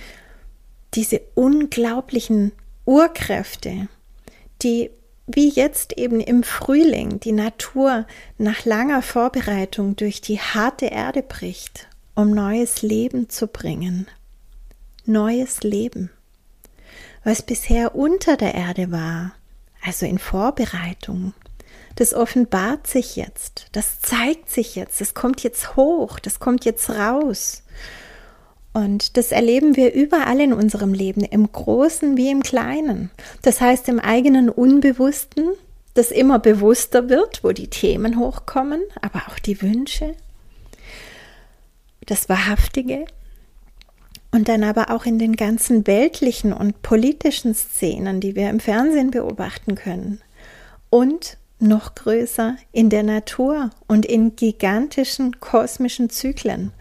diese 0.94 1.20
unglaublichen 1.34 2.52
Urkräfte, 2.84 3.88
die 4.62 4.90
wie 5.28 5.50
jetzt 5.50 5.92
eben 5.98 6.20
im 6.20 6.42
Frühling 6.42 7.20
die 7.20 7.32
Natur 7.32 8.06
nach 8.38 8.64
langer 8.64 9.02
Vorbereitung 9.02 9.94
durch 9.94 10.22
die 10.22 10.40
harte 10.40 10.86
Erde 10.86 11.22
bricht, 11.22 11.86
um 12.14 12.30
neues 12.30 12.80
Leben 12.80 13.28
zu 13.28 13.46
bringen. 13.46 14.06
Neues 15.04 15.62
Leben. 15.62 16.10
Was 17.24 17.42
bisher 17.42 17.94
unter 17.94 18.38
der 18.38 18.54
Erde 18.54 18.90
war, 18.90 19.32
also 19.82 20.06
in 20.06 20.18
Vorbereitung, 20.18 21.34
das 21.96 22.14
offenbart 22.14 22.86
sich 22.86 23.16
jetzt, 23.16 23.66
das 23.72 24.00
zeigt 24.00 24.48
sich 24.50 24.76
jetzt, 24.76 25.00
das 25.00 25.12
kommt 25.12 25.42
jetzt 25.42 25.76
hoch, 25.76 26.18
das 26.20 26.40
kommt 26.40 26.64
jetzt 26.64 26.88
raus. 26.88 27.64
Und 28.72 29.16
das 29.16 29.32
erleben 29.32 29.76
wir 29.76 29.94
überall 29.94 30.40
in 30.40 30.52
unserem 30.52 30.92
Leben, 30.92 31.22
im 31.22 31.50
Großen 31.50 32.16
wie 32.16 32.30
im 32.30 32.42
Kleinen. 32.42 33.10
Das 33.42 33.60
heißt, 33.60 33.88
im 33.88 33.98
eigenen 33.98 34.48
Unbewussten, 34.50 35.48
das 35.94 36.10
immer 36.10 36.38
bewusster 36.38 37.08
wird, 37.08 37.42
wo 37.42 37.52
die 37.52 37.68
Themen 37.68 38.18
hochkommen, 38.18 38.82
aber 39.00 39.22
auch 39.28 39.38
die 39.38 39.60
Wünsche, 39.62 40.14
das 42.06 42.28
Wahrhaftige. 42.28 43.04
Und 44.30 44.48
dann 44.48 44.62
aber 44.62 44.90
auch 44.90 45.06
in 45.06 45.18
den 45.18 45.36
ganzen 45.36 45.86
weltlichen 45.86 46.52
und 46.52 46.82
politischen 46.82 47.54
Szenen, 47.54 48.20
die 48.20 48.36
wir 48.36 48.50
im 48.50 48.60
Fernsehen 48.60 49.10
beobachten 49.10 49.74
können. 49.74 50.20
Und 50.90 51.38
noch 51.60 51.94
größer 51.94 52.56
in 52.72 52.90
der 52.90 53.02
Natur 53.02 53.70
und 53.86 54.06
in 54.06 54.36
gigantischen 54.36 55.40
kosmischen 55.40 56.10
Zyklen. 56.10 56.72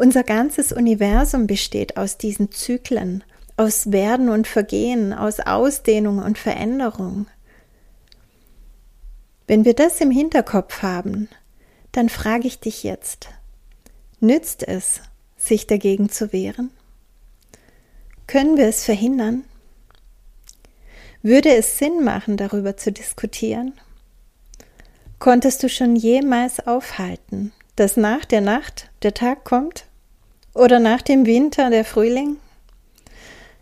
Unser 0.00 0.24
ganzes 0.24 0.72
Universum 0.72 1.46
besteht 1.46 1.98
aus 1.98 2.16
diesen 2.16 2.50
Zyklen, 2.50 3.22
aus 3.58 3.92
Werden 3.92 4.30
und 4.30 4.46
Vergehen, 4.46 5.12
aus 5.12 5.40
Ausdehnung 5.40 6.20
und 6.20 6.38
Veränderung. 6.38 7.26
Wenn 9.46 9.66
wir 9.66 9.74
das 9.74 10.00
im 10.00 10.10
Hinterkopf 10.10 10.80
haben, 10.80 11.28
dann 11.92 12.08
frage 12.08 12.46
ich 12.46 12.60
dich 12.60 12.82
jetzt, 12.82 13.28
nützt 14.20 14.66
es, 14.66 15.02
sich 15.36 15.66
dagegen 15.66 16.08
zu 16.08 16.32
wehren? 16.32 16.70
Können 18.26 18.56
wir 18.56 18.68
es 18.68 18.86
verhindern? 18.86 19.44
Würde 21.20 21.54
es 21.54 21.76
Sinn 21.76 22.02
machen, 22.02 22.38
darüber 22.38 22.78
zu 22.78 22.90
diskutieren? 22.90 23.74
Konntest 25.18 25.62
du 25.62 25.68
schon 25.68 25.94
jemals 25.94 26.66
aufhalten, 26.66 27.52
dass 27.76 27.98
nach 27.98 28.24
der 28.24 28.40
Nacht 28.40 28.90
der 29.02 29.12
Tag 29.12 29.44
kommt? 29.44 29.89
Oder 30.60 30.78
nach 30.78 31.00
dem 31.00 31.24
Winter 31.24 31.70
der 31.70 31.86
Frühling? 31.86 32.36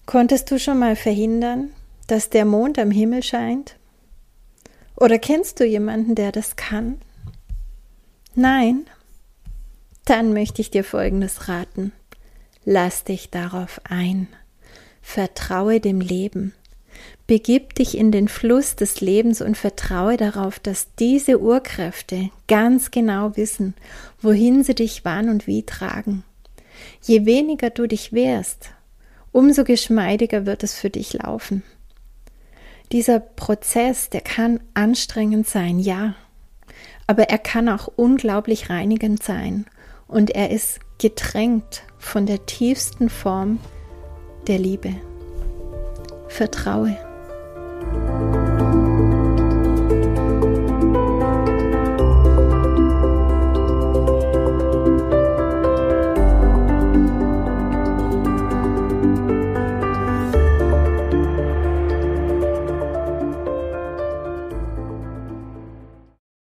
Konntest 0.05 0.51
du 0.51 0.59
schon 0.59 0.81
mal 0.81 0.97
verhindern, 0.97 1.71
dass 2.09 2.29
der 2.29 2.45
Mond 2.45 2.77
am 2.77 2.91
Himmel 2.91 3.23
scheint? 3.23 3.77
Oder 4.97 5.21
kennst 5.21 5.61
du 5.61 5.65
jemanden, 5.65 6.17
der 6.17 6.33
das 6.33 6.57
kann? 6.57 6.99
Nein? 8.35 8.85
Dann 10.07 10.33
möchte 10.33 10.61
ich 10.61 10.73
dir 10.73 10.83
Folgendes 10.83 11.47
raten. 11.47 11.93
Lass 12.65 13.05
dich 13.05 13.31
darauf 13.31 13.81
ein. 13.85 14.27
Vertraue 15.01 15.79
dem 15.79 16.01
Leben. 16.01 16.53
Begib 17.29 17.77
dich 17.77 17.97
in 17.97 18.11
den 18.11 18.27
Fluss 18.27 18.75
des 18.75 19.01
Lebens 19.01 19.41
und 19.41 19.57
vertraue 19.57 20.17
darauf, 20.17 20.59
dass 20.59 20.89
diese 20.99 21.39
Urkräfte 21.39 22.31
ganz 22.49 22.91
genau 22.91 23.37
wissen, 23.37 23.75
wohin 24.21 24.65
sie 24.65 24.75
dich 24.75 25.05
wann 25.05 25.29
und 25.29 25.47
wie 25.47 25.63
tragen. 25.63 26.25
Je 27.03 27.27
weniger 27.27 27.71
du 27.71 27.87
dich 27.87 28.13
wehrst, 28.13 28.71
umso 29.33 29.65
geschmeidiger 29.65 30.47
wird 30.47 30.63
es 30.63 30.75
für 30.75 30.91
dich 30.91 31.13
laufen. 31.13 31.63
Dieser 32.93 33.21
Prozess, 33.21 34.09
der 34.11 34.23
kann 34.23 34.61
anstrengend 34.75 35.47
sein, 35.47 35.79
ja, 35.79 36.15
aber 37.07 37.25
er 37.25 37.39
kann 37.39 37.69
auch 37.69 37.89
unglaublich 37.97 38.71
reinigend 38.71 39.23
sein 39.23 39.67
und 40.07 40.31
er 40.31 40.51
ist 40.51 40.81
getränkt 40.99 41.83
von 41.99 42.27
der 42.27 42.47
tiefsten 42.47 43.09
Form 43.09 43.61
der 44.47 44.59
Liebe. 44.59 44.95
Vertraue. 46.29 46.97